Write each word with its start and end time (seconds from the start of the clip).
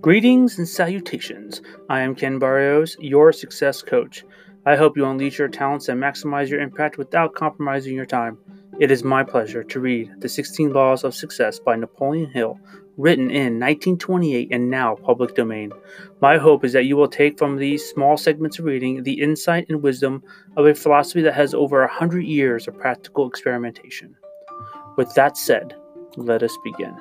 Greetings 0.00 0.56
and 0.56 0.66
salutations. 0.66 1.60
I 1.90 2.00
am 2.00 2.14
Ken 2.14 2.38
Barrios, 2.38 2.96
your 3.00 3.34
success 3.34 3.82
coach. 3.82 4.24
I 4.64 4.74
hope 4.74 4.96
you 4.96 5.04
unleash 5.04 5.38
your 5.38 5.48
talents 5.48 5.90
and 5.90 6.02
maximize 6.02 6.48
your 6.48 6.58
impact 6.58 6.96
without 6.96 7.34
compromising 7.34 7.96
your 7.96 8.06
time. 8.06 8.38
It 8.78 8.90
is 8.90 9.04
my 9.04 9.22
pleasure 9.24 9.62
to 9.62 9.78
read 9.78 10.10
The 10.20 10.28
16 10.30 10.72
Laws 10.72 11.04
of 11.04 11.14
Success 11.14 11.58
by 11.58 11.76
Napoleon 11.76 12.30
Hill, 12.30 12.58
written 12.96 13.30
in 13.30 13.60
1928 13.60 14.48
and 14.50 14.70
now 14.70 14.94
public 14.94 15.34
domain. 15.34 15.70
My 16.22 16.38
hope 16.38 16.64
is 16.64 16.72
that 16.72 16.86
you 16.86 16.96
will 16.96 17.06
take 17.06 17.38
from 17.38 17.58
these 17.58 17.84
small 17.84 18.16
segments 18.16 18.58
of 18.58 18.64
reading 18.64 19.02
the 19.02 19.20
insight 19.20 19.66
and 19.68 19.82
wisdom 19.82 20.22
of 20.56 20.64
a 20.64 20.74
philosophy 20.74 21.20
that 21.20 21.34
has 21.34 21.52
over 21.52 21.82
a 21.82 21.92
hundred 21.92 22.24
years 22.24 22.66
of 22.66 22.78
practical 22.78 23.28
experimentation. 23.28 24.16
With 24.96 25.12
that 25.12 25.36
said, 25.36 25.74
let 26.16 26.42
us 26.42 26.56
begin. 26.64 26.96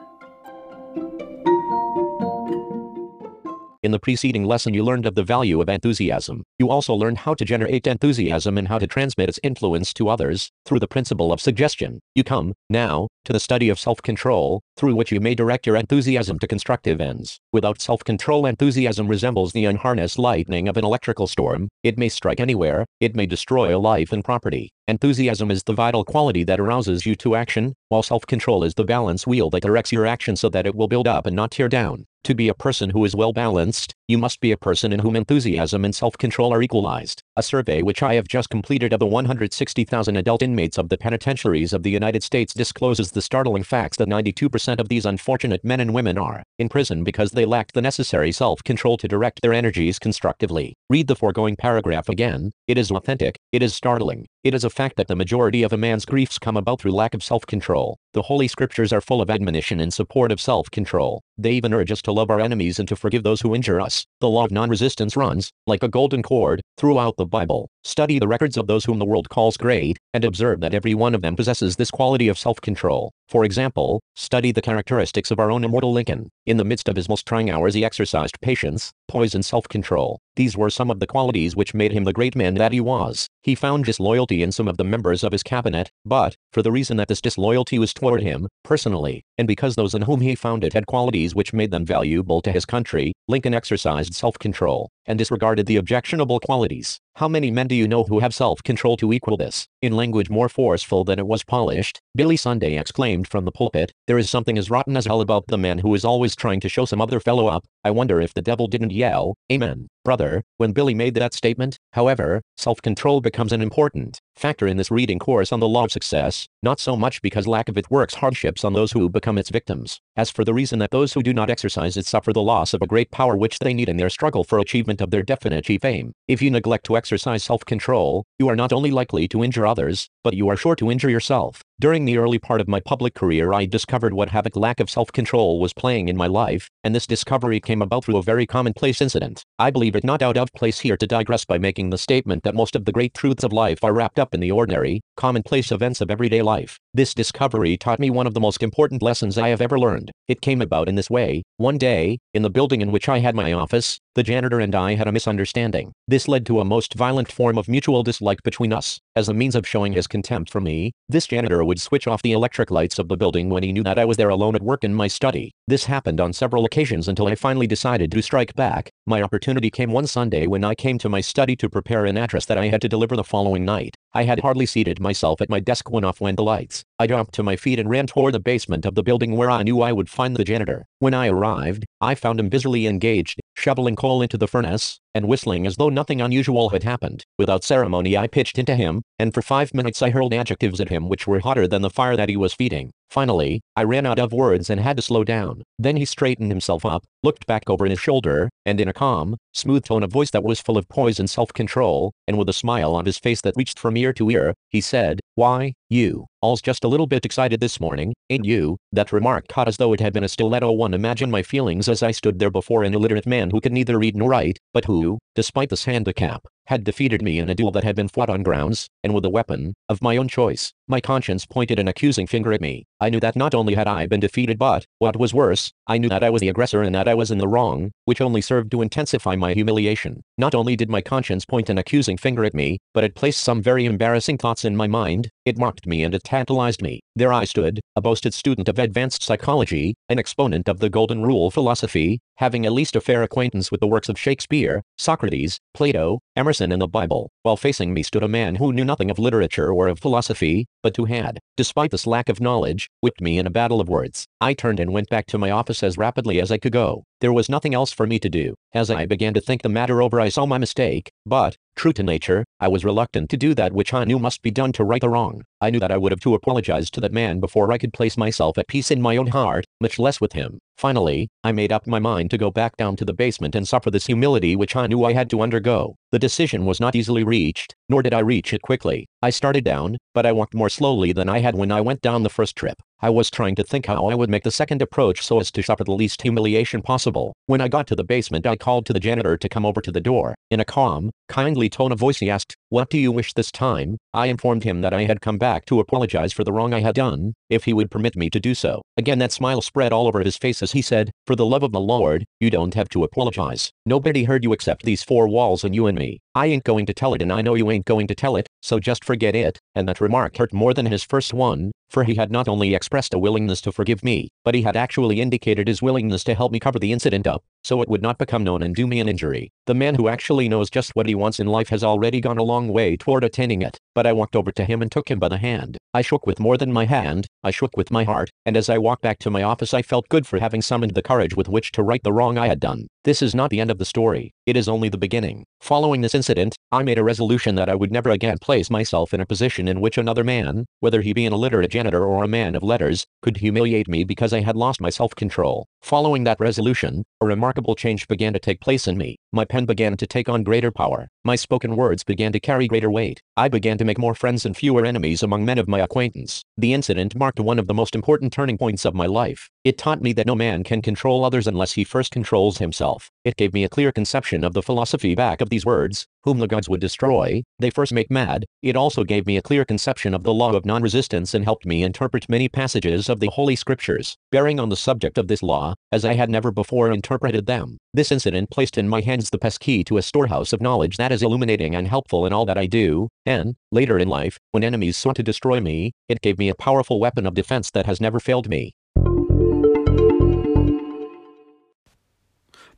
In 3.89 3.91
the 3.91 3.97
preceding 3.97 4.45
lesson 4.45 4.75
you 4.75 4.83
learned 4.83 5.07
of 5.07 5.15
the 5.15 5.23
value 5.23 5.59
of 5.61 5.67
enthusiasm. 5.67 6.43
You 6.59 6.69
also 6.69 6.93
learned 6.93 7.17
how 7.17 7.33
to 7.33 7.43
generate 7.43 7.87
enthusiasm 7.87 8.55
and 8.55 8.67
how 8.67 8.77
to 8.77 8.85
transmit 8.85 9.29
its 9.29 9.39
influence 9.41 9.95
to 9.95 10.09
others, 10.09 10.51
through 10.63 10.77
the 10.77 10.87
principle 10.87 11.33
of 11.33 11.41
suggestion. 11.41 11.99
You 12.13 12.23
come, 12.23 12.53
now, 12.69 13.07
to 13.25 13.33
the 13.33 13.39
study 13.39 13.67
of 13.67 13.79
self-control, 13.79 14.61
through 14.77 14.93
which 14.93 15.11
you 15.11 15.19
may 15.19 15.33
direct 15.33 15.65
your 15.65 15.75
enthusiasm 15.75 16.37
to 16.37 16.45
constructive 16.45 17.01
ends. 17.01 17.39
Without 17.51 17.81
self-control 17.81 18.45
enthusiasm 18.45 19.07
resembles 19.07 19.53
the 19.53 19.65
unharnessed 19.65 20.19
lightning 20.19 20.67
of 20.67 20.77
an 20.77 20.85
electrical 20.85 21.25
storm, 21.25 21.67
it 21.81 21.97
may 21.97 22.09
strike 22.09 22.39
anywhere, 22.39 22.85
it 22.99 23.15
may 23.15 23.25
destroy 23.25 23.75
life 23.75 24.11
and 24.11 24.23
property. 24.23 24.69
Enthusiasm 24.89 25.51
is 25.51 25.61
the 25.63 25.73
vital 25.73 26.03
quality 26.03 26.43
that 26.45 26.59
arouses 26.59 27.05
you 27.05 27.15
to 27.17 27.35
action, 27.35 27.75
while 27.89 28.01
self-control 28.01 28.63
is 28.63 28.73
the 28.73 28.83
balance 28.83 29.27
wheel 29.27 29.51
that 29.51 29.61
directs 29.61 29.91
your 29.91 30.07
action 30.07 30.35
so 30.35 30.49
that 30.49 30.65
it 30.65 30.73
will 30.73 30.87
build 30.87 31.07
up 31.07 31.27
and 31.27 31.35
not 31.35 31.51
tear 31.51 31.69
down. 31.69 32.07
To 32.23 32.33
be 32.33 32.49
a 32.49 32.55
person 32.55 32.89
who 32.89 33.05
is 33.05 33.15
well 33.15 33.31
balanced, 33.31 33.93
you 34.09 34.17
must 34.17 34.41
be 34.41 34.51
a 34.51 34.57
person 34.57 34.91
in 34.91 34.97
whom 34.97 35.15
enthusiasm 35.15 35.85
and 35.85 35.93
self-control 35.93 36.51
are 36.51 36.63
equalized. 36.63 37.21
A 37.35 37.43
survey 37.43 37.83
which 37.83 38.01
I 38.01 38.15
have 38.15 38.27
just 38.27 38.49
completed 38.49 38.91
of 38.91 38.99
the 38.99 39.05
160,000 39.05 40.15
adult 40.17 40.41
inmates 40.41 40.79
of 40.79 40.89
the 40.89 40.97
penitentiaries 40.97 41.73
of 41.73 41.83
the 41.83 41.91
United 41.91 42.23
States 42.23 42.55
discloses 42.55 43.11
the 43.11 43.21
startling 43.21 43.61
facts 43.61 43.97
that 43.97 44.07
92% 44.07 44.79
of 44.79 44.89
these 44.89 45.05
unfortunate 45.05 45.63
men 45.63 45.79
and 45.79 45.93
women 45.93 46.17
are 46.17 46.41
in 46.57 46.69
prison 46.69 47.03
because 47.03 47.33
they 47.33 47.45
lacked 47.45 47.75
the 47.75 47.83
necessary 47.83 48.31
self-control 48.31 48.97
to 48.97 49.07
direct 49.07 49.43
their 49.43 49.53
energies 49.53 49.99
constructively. 49.99 50.73
Read 50.89 51.05
the 51.05 51.15
foregoing 51.15 51.55
paragraph 51.55 52.09
again, 52.09 52.51
it 52.67 52.79
is 52.79 52.89
authentic, 52.89 53.37
it 53.51 53.61
is 53.61 53.75
startling, 53.75 54.25
it 54.43 54.55
is 54.55 54.63
a 54.63 54.71
fact 54.71 54.95
that 54.95 55.07
the 55.07 55.15
majority 55.15 55.61
of 55.61 55.71
a 55.71 55.77
man's 55.77 56.05
griefs 56.05 56.39
come 56.39 56.57
about 56.57 56.81
through 56.81 56.93
lack 56.93 57.13
of 57.13 57.23
self-control. 57.23 57.95
The 58.13 58.23
Holy 58.23 58.47
Scriptures 58.47 58.91
are 58.91 59.01
full 59.01 59.21
of 59.21 59.29
admonition 59.29 59.79
in 59.79 59.91
support 59.91 60.31
of 60.31 60.41
self-control. 60.41 61.21
They 61.41 61.53
even 61.53 61.73
urge 61.73 61.89
us 61.89 62.01
to 62.01 62.11
love 62.11 62.29
our 62.29 62.41
enemies 62.41 62.79
and 62.79 62.89
to 62.89 62.97
forgive 62.97 63.23
those 63.23 63.39
who 63.39 63.55
injure 63.55 63.79
us. 63.79 64.05
The 64.19 64.27
law 64.27 64.43
of 64.43 64.51
non-resistance 64.51 65.15
runs, 65.15 65.53
like 65.65 65.83
a 65.83 65.87
golden 65.87 66.21
cord, 66.21 66.61
throughout 66.75 67.15
the 67.15 67.25
Bible. 67.25 67.69
Study 67.89 68.19
the 68.19 68.27
records 68.27 68.55
of 68.55 68.67
those 68.67 68.85
whom 68.85 68.99
the 68.99 69.05
world 69.05 69.29
calls 69.29 69.57
great, 69.57 69.97
and 70.13 70.23
observe 70.23 70.59
that 70.59 70.75
every 70.75 70.93
one 70.93 71.15
of 71.15 71.23
them 71.23 71.35
possesses 71.35 71.75
this 71.75 71.89
quality 71.89 72.27
of 72.27 72.37
self-control. 72.37 73.11
For 73.27 73.43
example, 73.43 73.99
study 74.15 74.51
the 74.51 74.61
characteristics 74.61 75.31
of 75.31 75.39
our 75.39 75.49
own 75.49 75.63
immortal 75.63 75.91
Lincoln. 75.91 76.29
In 76.45 76.57
the 76.57 76.63
midst 76.63 76.87
of 76.87 76.95
his 76.95 77.09
most 77.09 77.25
trying 77.25 77.49
hours 77.49 77.73
he 77.73 77.83
exercised 77.83 78.39
patience, 78.41 78.91
poise 79.07 79.33
and 79.33 79.43
self-control. 79.43 80.19
These 80.35 80.55
were 80.55 80.69
some 80.69 80.91
of 80.91 80.99
the 80.99 81.07
qualities 81.07 81.55
which 81.55 81.73
made 81.73 81.91
him 81.91 82.03
the 82.03 82.13
great 82.13 82.35
man 82.35 82.53
that 82.55 82.71
he 82.71 82.79
was. 82.79 83.27
He 83.41 83.55
found 83.55 83.85
disloyalty 83.85 84.43
in 84.43 84.51
some 84.51 84.67
of 84.67 84.77
the 84.77 84.83
members 84.83 85.23
of 85.23 85.31
his 85.31 85.43
cabinet, 85.43 85.89
but, 86.05 86.35
for 86.53 86.61
the 86.61 86.71
reason 86.71 86.97
that 86.97 87.07
this 87.07 87.21
disloyalty 87.21 87.79
was 87.79 87.93
toward 87.93 88.21
him, 88.21 88.47
personally, 88.63 89.23
and 89.37 89.47
because 89.47 89.75
those 89.75 89.95
in 89.95 90.03
whom 90.03 90.21
he 90.21 90.35
found 90.35 90.63
it 90.63 90.73
had 90.73 90.85
qualities 90.85 91.35
which 91.35 91.53
made 91.53 91.71
them 91.71 91.85
valuable 91.85 92.41
to 92.41 92.51
his 92.51 92.65
country, 92.65 93.13
Lincoln 93.27 93.53
exercised 93.53 94.13
self-control, 94.13 94.89
and 95.05 95.17
disregarded 95.19 95.65
the 95.65 95.77
objectionable 95.77 96.39
qualities. 96.39 96.99
How 97.19 97.27
many 97.27 97.51
men 97.51 97.67
do 97.67 97.75
you 97.75 97.85
know 97.85 98.05
who 98.05 98.19
have 98.19 98.33
self-control 98.33 98.95
to 98.95 99.11
equal 99.11 99.35
this? 99.35 99.67
In 99.81 99.91
language 99.91 100.29
more 100.29 100.47
forceful 100.47 101.03
than 101.03 101.19
it 101.19 101.27
was 101.27 101.43
polished, 101.43 101.99
Billy 102.15 102.37
Sunday 102.37 102.77
exclaimed 102.77 103.27
from 103.27 103.43
the 103.43 103.51
pulpit, 103.51 103.91
there 104.07 104.17
is 104.17 104.29
something 104.29 104.57
as 104.57 104.69
rotten 104.69 104.95
as 104.95 105.05
hell 105.05 105.19
about 105.19 105.47
the 105.47 105.57
man 105.57 105.79
who 105.79 105.93
is 105.93 106.05
always 106.05 106.33
trying 106.33 106.61
to 106.61 106.69
show 106.69 106.85
some 106.85 107.01
other 107.01 107.19
fellow 107.19 107.47
up. 107.47 107.65
I 107.83 107.91
wonder 107.91 108.21
if 108.21 108.33
the 108.33 108.41
devil 108.41 108.67
didn't 108.67 108.93
yell, 108.93 109.35
Amen, 109.51 109.89
brother, 110.05 110.43
when 110.55 110.71
Billy 110.71 110.93
made 110.93 111.13
that 111.15 111.33
statement. 111.33 111.77
However, 111.91 112.41
self-control 112.55 113.19
becomes 113.19 113.51
an 113.51 113.61
important 113.61 114.21
factor 114.39 114.67
in 114.67 114.77
this 114.77 114.89
reading 114.89 115.19
course 115.19 115.51
on 115.51 115.59
the 115.59 115.67
law 115.67 115.83
of 115.83 115.91
success, 115.91 116.47
not 116.63 116.79
so 116.79 116.95
much 116.95 117.21
because 117.21 117.45
lack 117.45 117.67
of 117.67 117.77
it 117.77 117.91
works 117.91 118.15
hardships 118.15 118.63
on 118.63 118.71
those 118.71 118.93
who 118.93 119.09
become 119.09 119.37
its 119.37 119.49
victims, 119.49 119.99
as 120.15 120.31
for 120.31 120.45
the 120.45 120.53
reason 120.53 120.79
that 120.79 120.91
those 120.91 121.11
who 121.11 121.21
do 121.21 121.33
not 121.33 121.49
exercise 121.49 121.97
it 121.97 122.05
suffer 122.05 122.31
the 122.31 122.41
loss 122.41 122.73
of 122.73 122.81
a 122.81 122.87
great 122.87 123.11
power 123.11 123.35
which 123.35 123.59
they 123.59 123.73
need 123.73 123.89
in 123.89 123.97
their 123.97 124.09
struggle 124.09 124.45
for 124.45 124.57
achievement 124.57 125.01
of 125.01 125.11
their 125.11 125.23
definite 125.23 125.65
chief 125.65 125.83
aim. 125.83 126.13
If 126.29 126.41
you 126.41 126.49
neglect 126.49 126.85
to 126.85 126.95
exercise 126.95 127.43
self-control, 127.43 128.23
you 128.39 128.47
are 128.47 128.55
not 128.55 128.71
only 128.71 128.91
likely 128.91 129.27
to 129.27 129.43
injure 129.43 129.67
others, 129.67 130.09
but 130.23 130.33
you 130.33 130.49
are 130.49 130.57
sure 130.57 130.75
to 130.75 130.91
injure 130.91 131.09
yourself. 131.09 131.61
During 131.79 132.05
the 132.05 132.17
early 132.17 132.39
part 132.39 132.59
of 132.59 132.67
my 132.67 132.79
public 132.79 133.13
career 133.13 133.53
I 133.53 133.65
discovered 133.65 134.13
what 134.13 134.29
havoc 134.29 134.55
lack 134.55 134.79
of 134.79 134.89
self-control 134.89 135.59
was 135.59 135.73
playing 135.73 136.09
in 136.09 136.17
my 136.17 136.27
life, 136.27 136.69
and 136.83 136.93
this 136.93 137.07
discovery 137.07 137.59
came 137.59 137.81
about 137.81 138.03
through 138.03 138.17
a 138.17 138.23
very 138.23 138.45
commonplace 138.45 139.01
incident. 139.01 139.43
I 139.57 139.71
believe 139.71 139.95
it 139.95 140.03
not 140.03 140.21
out 140.21 140.37
of 140.37 140.51
place 140.53 140.79
here 140.79 140.97
to 140.97 141.07
digress 141.07 141.45
by 141.45 141.57
making 141.57 141.89
the 141.89 141.97
statement 141.97 142.43
that 142.43 142.55
most 142.55 142.75
of 142.75 142.85
the 142.85 142.91
great 142.91 143.13
truths 143.13 143.43
of 143.43 143.53
life 143.53 143.83
are 143.83 143.93
wrapped 143.93 144.19
up 144.19 144.33
in 144.33 144.41
the 144.41 144.51
ordinary, 144.51 145.01
commonplace 145.15 145.71
events 145.71 146.01
of 146.01 146.11
everyday 146.11 146.41
life. 146.41 146.77
This 146.93 147.13
discovery 147.13 147.77
taught 147.77 147.99
me 147.99 148.09
one 148.09 148.27
of 148.27 148.33
the 148.33 148.39
most 148.39 148.61
important 148.61 149.01
lessons 149.01 149.37
I 149.37 149.49
have 149.49 149.61
ever 149.61 149.79
learned. 149.79 150.11
It 150.27 150.41
came 150.41 150.61
about 150.61 150.89
in 150.89 150.95
this 150.95 151.09
way. 151.09 151.43
One 151.57 151.77
day, 151.77 152.19
in 152.33 152.41
the 152.41 152.49
building 152.49 152.81
in 152.81 152.91
which 152.91 153.07
I 153.07 153.19
had 153.19 153.35
my 153.35 153.53
office, 153.53 153.99
the 154.19 154.23
janitor 154.23 154.59
and 154.59 154.75
I 154.75 154.95
had 154.95 155.07
a 155.07 155.13
misunderstanding. 155.13 155.93
This 156.05 156.27
led 156.27 156.45
to 156.47 156.59
a 156.59 156.65
most 156.65 156.93
violent 156.93 157.31
form 157.31 157.57
of 157.57 157.69
mutual 157.69 158.03
dislike 158.03 158.43
between 158.43 158.73
us. 158.73 158.99
As 159.15 159.29
a 159.29 159.33
means 159.33 159.55
of 159.55 159.65
showing 159.65 159.93
his 159.93 160.07
contempt 160.07 160.51
for 160.51 160.59
me, 160.59 160.91
this 161.07 161.25
janitor 161.25 161.63
would 161.63 161.79
switch 161.79 162.05
off 162.05 162.21
the 162.21 162.33
electric 162.33 162.69
lights 162.69 162.99
of 162.99 163.07
the 163.07 163.15
building 163.15 163.49
when 163.49 163.63
he 163.63 163.71
knew 163.71 163.83
that 163.83 163.97
I 163.97 164.03
was 164.03 164.17
there 164.17 164.27
alone 164.27 164.55
at 164.55 164.61
work 164.61 164.83
in 164.83 164.93
my 164.93 165.07
study. 165.07 165.53
This 165.69 165.85
happened 165.85 166.19
on 166.19 166.33
several 166.33 166.65
occasions 166.65 167.07
until 167.07 167.27
I 167.27 167.35
finally 167.35 167.65
decided 167.65 168.11
to 168.11 168.21
strike 168.21 168.53
back. 168.55 168.89
My 169.07 169.21
opportunity 169.21 169.69
came 169.69 169.93
one 169.93 170.05
Sunday 170.05 170.47
when 170.47 170.65
I 170.65 170.75
came 170.75 170.97
to 170.97 171.07
my 171.07 171.21
study 171.21 171.55
to 171.55 171.69
prepare 171.69 172.05
an 172.05 172.17
address 172.17 172.45
that 172.47 172.57
I 172.57 172.67
had 172.67 172.81
to 172.81 172.89
deliver 172.89 173.15
the 173.15 173.23
following 173.23 173.63
night. 173.63 173.95
I 174.11 174.23
had 174.23 174.39
hardly 174.39 174.65
seated 174.65 174.99
myself 174.99 175.39
at 175.39 175.51
my 175.51 175.59
desk 175.59 175.91
when 175.91 176.03
off 176.03 176.19
went 176.19 176.37
the 176.37 176.43
lights. 176.43 176.83
I 176.97 177.05
jumped 177.05 177.33
to 177.35 177.43
my 177.43 177.55
feet 177.55 177.77
and 177.77 177.87
ran 177.87 178.07
toward 178.07 178.33
the 178.33 178.39
basement 178.39 178.83
of 178.85 178.95
the 178.95 179.03
building 179.03 179.37
where 179.37 179.51
I 179.51 179.61
knew 179.61 179.83
I 179.83 179.91
would 179.91 180.09
find 180.09 180.35
the 180.35 180.43
janitor. 180.43 180.87
When 180.97 181.13
I 181.13 181.27
arrived, 181.27 181.85
I 182.01 182.15
found 182.15 182.39
him 182.39 182.49
busily 182.49 182.87
engaged, 182.87 183.39
shoveling 183.55 183.95
coal 183.95 184.23
into 184.23 184.37
the 184.37 184.47
furnace, 184.47 184.99
and 185.13 185.27
whistling 185.27 185.65
as 185.65 185.77
though 185.77 185.89
nothing 185.89 186.21
unusual 186.21 186.69
had 186.69 186.83
happened. 186.83 187.23
Without 187.37 187.63
ceremony 187.63 188.17
I 188.17 188.27
pitched 188.27 188.57
into 188.57 188.75
him, 188.75 189.01
and 189.17 189.33
for 189.33 189.41
five 189.41 189.73
minutes 189.73 190.01
I 190.01 190.09
hurled 190.09 190.33
adjectives 190.33 190.79
at 190.79 190.89
him 190.89 191.09
which 191.09 191.27
were 191.27 191.39
hotter 191.39 191.67
than 191.67 191.81
the 191.81 191.89
fire 191.89 192.15
that 192.15 192.29
he 192.29 192.37
was 192.37 192.53
feeding. 192.53 192.91
Finally, 193.09 193.61
I 193.75 193.83
ran 193.83 194.05
out 194.05 194.19
of 194.19 194.31
words 194.31 194.69
and 194.69 194.79
had 194.79 194.97
to 194.97 195.01
slow 195.01 195.23
down. 195.23 195.63
Then 195.79 195.97
he 195.97 196.05
straightened 196.05 196.51
himself 196.51 196.85
up, 196.85 197.03
looked 197.23 197.47
back 197.47 197.63
over 197.67 197.85
his 197.85 197.99
shoulder, 197.99 198.49
and 198.65 198.79
in 198.79 198.87
a 198.87 198.93
calm, 198.93 199.35
smooth 199.53 199.83
tone 199.83 200.03
of 200.03 200.11
voice 200.11 200.29
that 200.29 200.43
was 200.43 200.61
full 200.61 200.77
of 200.77 200.87
poise 200.89 201.19
and 201.19 201.29
self-control, 201.29 202.11
and 202.27 202.37
with 202.37 202.49
a 202.49 202.53
smile 202.53 202.93
on 202.93 203.05
his 203.05 203.17
face 203.17 203.41
that 203.41 203.55
reached 203.57 203.79
from 203.79 203.97
ear 203.97 204.13
to 204.13 204.29
ear, 204.29 204.53
he 204.69 204.79
said, 204.79 205.19
Why, 205.33 205.73
you, 205.89 206.27
all's 206.41 206.61
just 206.61 206.83
a 206.83 206.87
little 206.87 207.07
bit 207.07 207.25
excited 207.25 207.59
this 207.59 207.79
morning, 207.79 208.13
ain't 208.29 208.45
you? 208.45 208.77
That 208.91 209.11
remark 209.11 209.47
caught 209.47 209.67
as 209.67 209.77
though 209.77 209.91
it 209.93 209.99
had 209.99 210.13
been 210.13 210.23
a 210.23 210.29
stiletto 210.29 210.71
one 210.71 210.93
imagine 210.93 211.31
my 211.31 211.41
feelings 211.41 211.89
as 211.89 212.03
I 212.03 212.11
stood 212.11 212.37
there 212.39 212.51
before 212.51 212.83
an 212.83 212.93
illiterate 212.93 213.25
man 213.25 213.49
who 213.49 213.59
could 213.59 213.73
neither 213.73 213.97
read 213.97 214.15
nor 214.15 214.29
write, 214.29 214.59
but 214.73 214.85
who, 214.85 215.17
despite 215.35 215.69
this 215.69 215.85
handicap, 215.85 216.45
had 216.69 216.83
defeated 216.83 217.19
me 217.23 217.39
in 217.39 217.49
a 217.49 217.55
duel 217.55 217.71
that 217.71 217.83
had 217.83 217.95
been 217.95 218.07
fought 218.07 218.29
on 218.29 218.43
grounds, 218.43 218.89
and 219.03 219.11
with 219.11 219.25
a 219.25 219.29
weapon, 219.29 219.73
of 219.89 220.03
my 220.03 220.15
own 220.15 220.27
choice. 220.27 220.71
My 220.87 221.01
conscience 221.01 221.47
pointed 221.47 221.79
an 221.79 221.87
accusing 221.87 222.27
finger 222.27 222.53
at 222.53 222.61
me. 222.61 222.85
I 222.99 223.09
knew 223.09 223.19
that 223.21 223.35
not 223.35 223.55
only 223.55 223.73
had 223.73 223.87
I 223.87 224.05
been 224.05 224.19
defeated 224.19 224.59
but, 224.59 224.85
what 224.99 225.17
was 225.17 225.33
worse, 225.33 225.73
I 225.87 225.97
knew 225.97 226.09
that 226.09 226.23
I 226.23 226.29
was 226.29 226.41
the 226.41 226.47
aggressor 226.47 226.83
and 226.83 226.93
that 226.93 227.07
I 227.07 227.15
was 227.15 227.31
in 227.31 227.39
the 227.39 227.47
wrong, 227.47 227.89
which 228.05 228.21
only 228.21 228.41
served 228.41 228.69
to 228.71 228.83
intensify 228.83 229.35
my 229.35 229.53
humiliation. 229.53 230.21
Not 230.37 230.53
only 230.53 230.75
did 230.75 230.91
my 230.91 231.01
conscience 231.01 231.43
point 231.43 231.71
an 231.71 231.79
accusing 231.79 232.17
finger 232.17 232.45
at 232.45 232.53
me, 232.53 232.77
but 232.93 233.03
it 233.03 233.15
placed 233.15 233.41
some 233.41 233.63
very 233.63 233.85
embarrassing 233.85 234.37
thoughts 234.37 234.63
in 234.63 234.75
my 234.75 234.85
mind, 234.85 235.29
it 235.45 235.57
mocked 235.57 235.87
me 235.87 236.03
and 236.03 236.13
it 236.13 236.23
tantalized 236.23 236.83
me. 236.83 237.01
There 237.19 237.33
I 237.33 237.43
stood, 237.43 237.81
a 237.97 238.01
boasted 238.01 238.33
student 238.33 238.69
of 238.69 238.79
advanced 238.79 239.23
psychology, 239.23 239.93
an 240.07 240.19
exponent 240.19 240.69
of 240.69 240.79
the 240.79 240.89
Golden 240.89 241.21
Rule 241.21 241.51
philosophy, 241.51 242.21
having 242.37 242.65
at 242.65 242.71
least 242.71 242.95
a 242.95 243.01
fair 243.01 243.23
acquaintance 243.23 243.69
with 243.69 243.81
the 243.81 243.87
works 243.87 244.07
of 244.07 244.17
Shakespeare, 244.17 244.83
Socrates, 244.97 245.59
Plato, 245.73 246.19
Emerson 246.37 246.71
and 246.71 246.81
the 246.81 246.87
Bible, 246.87 247.29
while 247.43 247.57
facing 247.57 247.93
me 247.93 248.03
stood 248.03 248.23
a 248.23 248.29
man 248.29 248.55
who 248.55 248.71
knew 248.71 248.85
nothing 248.85 249.11
of 249.11 249.19
literature 249.19 249.69
or 249.69 249.89
of 249.89 249.99
philosophy, 249.99 250.65
but 250.81 250.95
who 250.95 251.03
had, 251.03 251.39
despite 251.57 251.91
this 251.91 252.07
lack 252.07 252.29
of 252.29 252.39
knowledge, 252.39 252.89
whipped 253.01 253.19
me 253.19 253.37
in 253.37 253.45
a 253.45 253.49
battle 253.49 253.81
of 253.81 253.89
words. 253.89 254.25
I 254.41 254.53
turned 254.53 254.79
and 254.79 254.93
went 254.93 255.09
back 255.09 255.25
to 255.27 255.37
my 255.37 255.51
office 255.51 255.83
as 255.83 255.97
rapidly 255.97 256.39
as 256.39 256.49
I 256.49 256.57
could 256.57 256.71
go. 256.71 257.03
There 257.19 257.33
was 257.33 257.49
nothing 257.49 257.73
else 257.73 257.91
for 257.91 258.07
me 258.07 258.19
to 258.19 258.29
do. 258.29 258.55
As 258.73 258.89
I 258.89 259.05
began 259.05 259.33
to 259.33 259.41
think 259.41 259.63
the 259.63 259.67
matter 259.67 260.01
over 260.01 260.17
I 260.17 260.29
saw 260.29 260.45
my 260.45 260.57
mistake, 260.57 261.11
but, 261.25 261.57
true 261.75 261.91
to 261.91 262.03
nature, 262.03 262.45
I 262.57 262.69
was 262.69 262.85
reluctant 262.85 263.29
to 263.31 263.37
do 263.37 263.53
that 263.55 263.73
which 263.73 263.93
I 263.93 264.05
knew 264.05 264.17
must 264.17 264.41
be 264.41 264.49
done 264.49 264.71
to 264.73 264.85
right 264.85 265.01
the 265.01 265.09
wrong. 265.09 265.43
I 265.59 265.69
knew 265.69 265.79
that 265.81 265.91
I 265.91 265.97
would 265.97 266.13
have 266.13 266.21
to 266.21 266.35
apologize 266.35 266.89
to 266.91 267.01
that 267.01 267.11
man 267.11 267.41
before 267.41 267.69
I 267.69 267.77
could 267.77 267.91
place 267.91 268.15
myself 268.15 268.57
at 268.57 268.69
peace 268.69 268.91
in 268.91 269.01
my 269.01 269.17
own 269.17 269.27
heart, 269.27 269.65
much 269.81 269.99
less 269.99 270.21
with 270.21 270.31
him. 270.31 270.59
Finally, 270.79 271.27
I 271.43 271.51
made 271.51 271.73
up 271.73 271.87
my 271.87 271.99
mind 271.99 272.31
to 272.31 272.37
go 272.37 272.49
back 272.49 272.77
down 272.77 272.95
to 272.95 273.03
the 273.03 273.11
basement 273.11 273.53
and 273.53 273.67
suffer 273.67 273.91
this 273.91 274.05
humility 274.05 274.55
which 274.55 274.77
I 274.77 274.87
knew 274.87 275.03
I 275.03 275.11
had 275.11 275.29
to 275.31 275.41
undergo. 275.41 275.97
The 276.13 276.19
decision 276.19 276.65
was 276.65 276.79
not 276.79 276.95
easily 276.95 277.21
reached, 277.21 277.75
nor 277.89 278.01
did 278.01 278.13
I 278.13 278.19
reach 278.19 278.53
it 278.53 278.61
quickly. 278.61 279.05
I 279.21 279.29
started 279.29 279.65
down, 279.65 279.97
but 280.13 280.25
I 280.25 280.31
walked 280.31 280.53
more 280.53 280.69
slowly 280.69 281.11
than 281.11 281.27
I 281.27 281.39
had 281.39 281.55
when 281.55 281.69
I 281.69 281.81
went 281.81 281.99
down 281.99 282.23
the 282.23 282.29
first 282.29 282.55
trip. 282.55 282.77
I 283.01 283.09
was 283.09 283.29
trying 283.29 283.55
to 283.55 283.63
think 283.63 283.87
how 283.87 284.07
I 284.07 284.15
would 284.15 284.29
make 284.29 284.43
the 284.43 284.51
second 284.51 284.81
approach 284.81 285.21
so 285.25 285.41
as 285.41 285.51
to 285.51 285.61
suffer 285.61 285.83
the 285.83 285.91
least 285.91 286.21
humiliation 286.21 286.81
possible. 286.81 287.33
When 287.47 287.59
I 287.59 287.67
got 287.67 287.85
to 287.87 287.95
the 287.95 288.05
basement 288.05 288.47
I 288.47 288.55
called 288.55 288.85
to 288.85 288.93
the 288.93 289.01
janitor 289.01 289.35
to 289.35 289.49
come 289.49 289.65
over 289.65 289.81
to 289.81 289.91
the 289.91 289.99
door. 289.99 290.33
In 290.49 290.61
a 290.61 290.65
calm, 290.65 291.11
kindly 291.27 291.67
tone 291.67 291.91
of 291.91 291.99
voice 291.99 292.19
he 292.19 292.29
asked, 292.29 292.55
What 292.71 292.91
do 292.91 292.99
you 292.99 293.11
wish 293.11 293.33
this 293.33 293.51
time? 293.51 293.97
I 294.13 294.27
informed 294.27 294.63
him 294.63 294.81
that 294.81 294.93
I 294.93 295.05
had 295.05 295.21
come 295.21 295.39
back 295.39 295.65
to 295.65 295.79
apologize 295.79 296.31
for 296.31 296.43
the 296.43 296.51
wrong 296.51 296.71
I 296.71 296.81
had 296.81 296.93
done, 296.93 297.33
if 297.49 297.63
he 297.63 297.73
would 297.73 297.89
permit 297.89 298.15
me 298.15 298.29
to 298.29 298.39
do 298.39 298.53
so. 298.53 298.83
Again 298.95 299.17
that 299.17 299.31
smile 299.31 299.61
spread 299.61 299.91
all 299.91 300.05
over 300.05 300.19
his 300.19 300.37
face 300.37 300.61
as 300.61 300.73
he 300.73 300.83
said, 300.83 301.09
For 301.25 301.35
the 301.35 301.47
love 301.47 301.63
of 301.63 301.71
the 301.71 301.79
Lord, 301.79 302.25
you 302.39 302.51
don't 302.51 302.75
have 302.75 302.87
to 302.89 303.03
apologize. 303.03 303.71
Nobody 303.87 304.25
heard 304.25 304.43
you 304.43 304.53
except 304.53 304.83
these 304.83 305.01
four 305.01 305.27
walls 305.27 305.63
and 305.63 305.73
you 305.73 305.87
and 305.87 305.97
me. 305.97 306.19
I 306.35 306.45
ain't 306.45 306.63
going 306.63 306.85
to 306.85 306.93
tell 306.93 307.15
it 307.15 307.23
and 307.23 307.33
I 307.33 307.41
know 307.41 307.55
you 307.55 307.71
ain't 307.71 307.85
going 307.85 308.05
to 308.05 308.13
tell 308.13 308.35
it, 308.35 308.47
so 308.61 308.79
just 308.79 309.03
forget 309.03 309.35
it. 309.35 309.57
And 309.73 309.87
that 309.87 309.99
remark 309.99 310.37
hurt 310.37 310.53
more 310.53 310.75
than 310.75 310.85
his 310.85 311.03
first 311.03 311.33
one, 311.33 311.71
for 311.89 312.03
he 312.03 312.15
had 312.15 312.31
not 312.31 312.47
only 312.47 312.75
expressed 312.75 313.13
a 313.13 313.19
willingness 313.19 313.61
to 313.61 313.71
forgive 313.71 314.03
me, 314.03 314.29
but 314.43 314.55
he 314.55 314.61
had 314.61 314.75
actually 314.75 315.19
indicated 315.21 315.67
his 315.67 315.81
willingness 315.81 316.23
to 316.23 316.35
help 316.35 316.51
me 316.51 316.59
cover 316.59 316.79
the 316.79 316.91
incident 316.91 317.27
up, 317.27 317.43
so 317.63 317.81
it 317.81 317.89
would 317.89 318.01
not 318.01 318.17
become 318.17 318.43
known 318.43 318.61
and 318.61 318.75
do 318.75 318.87
me 318.87 318.99
an 318.99 319.09
injury. 319.09 319.51
The 319.65 319.73
man 319.73 319.95
who 319.95 320.07
actually 320.07 320.49
knows 320.49 320.69
just 320.69 320.95
what 320.95 321.07
he 321.07 321.15
wants 321.15 321.39
in 321.39 321.47
life 321.47 321.69
has 321.69 321.83
already 321.83 322.21
gone 322.21 322.37
a 322.37 322.43
long 322.43 322.69
way 322.69 322.95
toward 322.97 323.23
attaining 323.23 323.61
it, 323.61 323.77
but 323.93 324.07
I 324.07 324.13
walked 324.13 324.35
over 324.35 324.51
to 324.51 324.65
him 324.65 324.81
and 324.81 324.91
took 324.91 325.09
him 325.09 325.19
by 325.19 325.29
the 325.29 325.37
hand. 325.37 325.77
I 325.93 326.01
shook 326.01 326.27
with 326.27 326.39
more 326.39 326.57
than 326.57 326.71
my 326.71 326.85
hand, 326.85 327.27
I 327.43 327.51
shook 327.51 327.75
with 327.75 327.91
my 327.91 328.03
heart, 328.03 328.29
and 328.45 328.55
as 328.55 328.69
I 328.69 328.77
walked 328.77 329.01
back 329.01 329.19
to 329.19 329.29
my 329.29 329.43
office 329.43 329.73
I 329.73 329.81
felt 329.81 330.09
good 330.09 330.27
for 330.27 330.39
having 330.39 330.61
summoned 330.61 330.93
the 330.93 331.01
courage 331.01 331.35
with 331.35 331.49
which 331.49 331.71
to 331.73 331.83
right 331.83 332.01
the 332.03 332.13
wrong 332.13 332.37
I 332.37 332.47
had 332.47 332.59
done. 332.59 332.87
This 333.03 333.21
is 333.21 333.33
not 333.33 333.49
the 333.49 333.59
end 333.59 333.71
of 333.71 333.77
the 333.77 333.85
story, 333.85 334.31
it 334.45 334.57
is 334.57 334.67
only 334.67 334.89
the 334.89 334.97
beginning. 334.97 335.45
Following 335.61 336.01
this 336.01 336.13
incident, 336.13 336.55
I 336.71 336.83
made 336.83 336.99
a 336.99 337.03
resolution 337.03 337.55
that 337.55 337.69
I 337.69 337.75
would 337.75 337.91
never 337.91 338.09
again 338.09 338.37
place 338.39 338.69
myself 338.69 339.13
in 339.13 339.21
a 339.21 339.25
position 339.25 339.67
in 339.67 339.81
which 339.81 339.97
another 339.97 340.23
man, 340.23 340.65
whether 340.79 341.01
he 341.01 341.13
be 341.13 341.25
an 341.25 341.33
illiterate 341.33 341.71
janitor 341.79 342.03
or 342.03 342.25
a 342.25 342.27
man 342.27 342.55
of 342.55 342.61
letters, 342.61 343.07
could 343.21 343.37
humiliate 343.37 343.87
me 343.87 344.03
because 344.03 344.33
I 344.33 344.41
had 344.41 344.57
lost 344.57 344.81
my 344.81 344.89
self-control. 344.89 345.65
Following 345.81 346.23
that 346.25 346.39
resolution, 346.39 347.03
a 347.19 347.25
remarkable 347.25 347.73
change 347.73 348.07
began 348.07 348.33
to 348.33 348.39
take 348.39 348.61
place 348.61 348.87
in 348.87 348.95
me. 348.95 349.15
My 349.31 349.43
pen 349.43 349.65
began 349.65 349.97
to 349.97 350.05
take 350.05 350.29
on 350.29 350.43
greater 350.43 350.71
power. 350.71 351.07
My 351.23 351.35
spoken 351.35 351.75
words 351.75 352.03
began 352.03 352.31
to 352.31 352.39
carry 352.39 352.67
greater 352.67 352.91
weight. 352.91 353.21
I 353.35 353.47
began 353.47 353.77
to 353.79 353.85
make 353.85 353.97
more 353.97 354.13
friends 354.13 354.45
and 354.45 354.55
fewer 354.55 354.85
enemies 354.85 355.23
among 355.23 355.45
men 355.45 355.57
of 355.57 355.67
my 355.67 355.79
acquaintance. 355.79 356.43
The 356.57 356.73
incident 356.73 357.15
marked 357.15 357.39
one 357.39 357.57
of 357.57 357.67
the 357.67 357.73
most 357.73 357.95
important 357.95 358.33
turning 358.33 358.57
points 358.57 358.85
of 358.85 358.93
my 358.93 359.05
life. 359.07 359.49
It 359.63 359.77
taught 359.77 360.01
me 360.01 360.13
that 360.13 360.27
no 360.27 360.35
man 360.35 360.63
can 360.63 360.81
control 360.81 361.25
others 361.25 361.47
unless 361.47 361.73
he 361.73 361.83
first 361.83 362.11
controls 362.11 362.59
himself. 362.59 363.09
It 363.23 363.35
gave 363.35 363.53
me 363.53 363.63
a 363.63 363.69
clear 363.69 363.91
conception 363.91 364.43
of 364.43 364.53
the 364.53 364.61
philosophy 364.61 365.15
back 365.15 365.41
of 365.41 365.49
these 365.49 365.65
words, 365.65 366.05
whom 366.23 366.39
the 366.39 366.47
gods 366.47 366.69
would 366.69 366.81
destroy, 366.81 367.43
they 367.59 367.69
first 367.69 367.93
make 367.93 368.11
mad. 368.11 368.45
It 368.61 368.75
also 368.75 369.03
gave 369.03 369.25
me 369.25 369.37
a 369.37 369.41
clear 369.41 369.65
conception 369.65 370.13
of 370.13 370.23
the 370.23 370.33
law 370.33 370.53
of 370.53 370.65
non-resistance 370.65 371.33
and 371.33 371.45
helped 371.45 371.65
me 371.65 371.83
interpret 371.83 372.29
many 372.29 372.49
passages 372.49 373.09
of 373.09 373.19
the 373.19 373.29
Holy 373.29 373.55
Scriptures, 373.55 374.17
bearing 374.31 374.59
on 374.59 374.69
the 374.69 374.75
subject 374.75 375.17
of 375.17 375.27
this 375.27 375.43
as 375.91 376.05
I 376.05 376.13
had 376.13 376.29
never 376.29 376.51
before 376.51 376.91
interpreted 376.91 377.45
them. 377.45 377.77
This 377.93 378.11
incident 378.11 378.49
placed 378.49 378.77
in 378.77 378.87
my 378.87 379.01
hands 379.01 379.29
the 379.29 379.37
passkey 379.37 379.83
to 379.85 379.97
a 379.97 380.01
storehouse 380.01 380.53
of 380.53 380.61
knowledge 380.61 380.97
that 380.97 381.11
is 381.11 381.23
illuminating 381.23 381.75
and 381.75 381.87
helpful 381.87 382.25
in 382.25 382.33
all 382.33 382.45
that 382.45 382.57
I 382.57 382.65
do, 382.65 383.09
and, 383.25 383.55
later 383.71 383.97
in 383.97 384.07
life, 384.07 384.37
when 384.51 384.63
enemies 384.63 384.97
sought 384.97 385.15
to 385.17 385.23
destroy 385.23 385.59
me, 385.59 385.91
it 386.07 386.21
gave 386.21 386.37
me 386.37 386.49
a 386.49 386.55
powerful 386.55 386.99
weapon 386.99 387.25
of 387.25 387.33
defense 387.33 387.71
that 387.71 387.85
has 387.85 387.99
never 387.99 388.19
failed 388.19 388.49
me. 388.49 388.73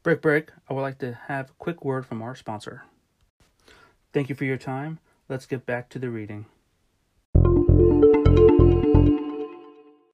Break, 0.03 0.21
break. 0.21 0.49
I 0.67 0.73
would 0.73 0.81
like 0.81 0.97
to 0.99 1.17
have 1.27 1.51
a 1.51 1.53
quick 1.59 1.85
word 1.85 2.05
from 2.07 2.21
our 2.21 2.35
sponsor. 2.35 2.85
Thank 4.13 4.29
you 4.29 4.35
for 4.35 4.45
your 4.45 4.57
time. 4.57 4.99
Let's 5.29 5.45
get 5.45 5.65
back 5.65 5.89
to 5.89 5.99
the 5.99 6.09
reading. 6.09 6.45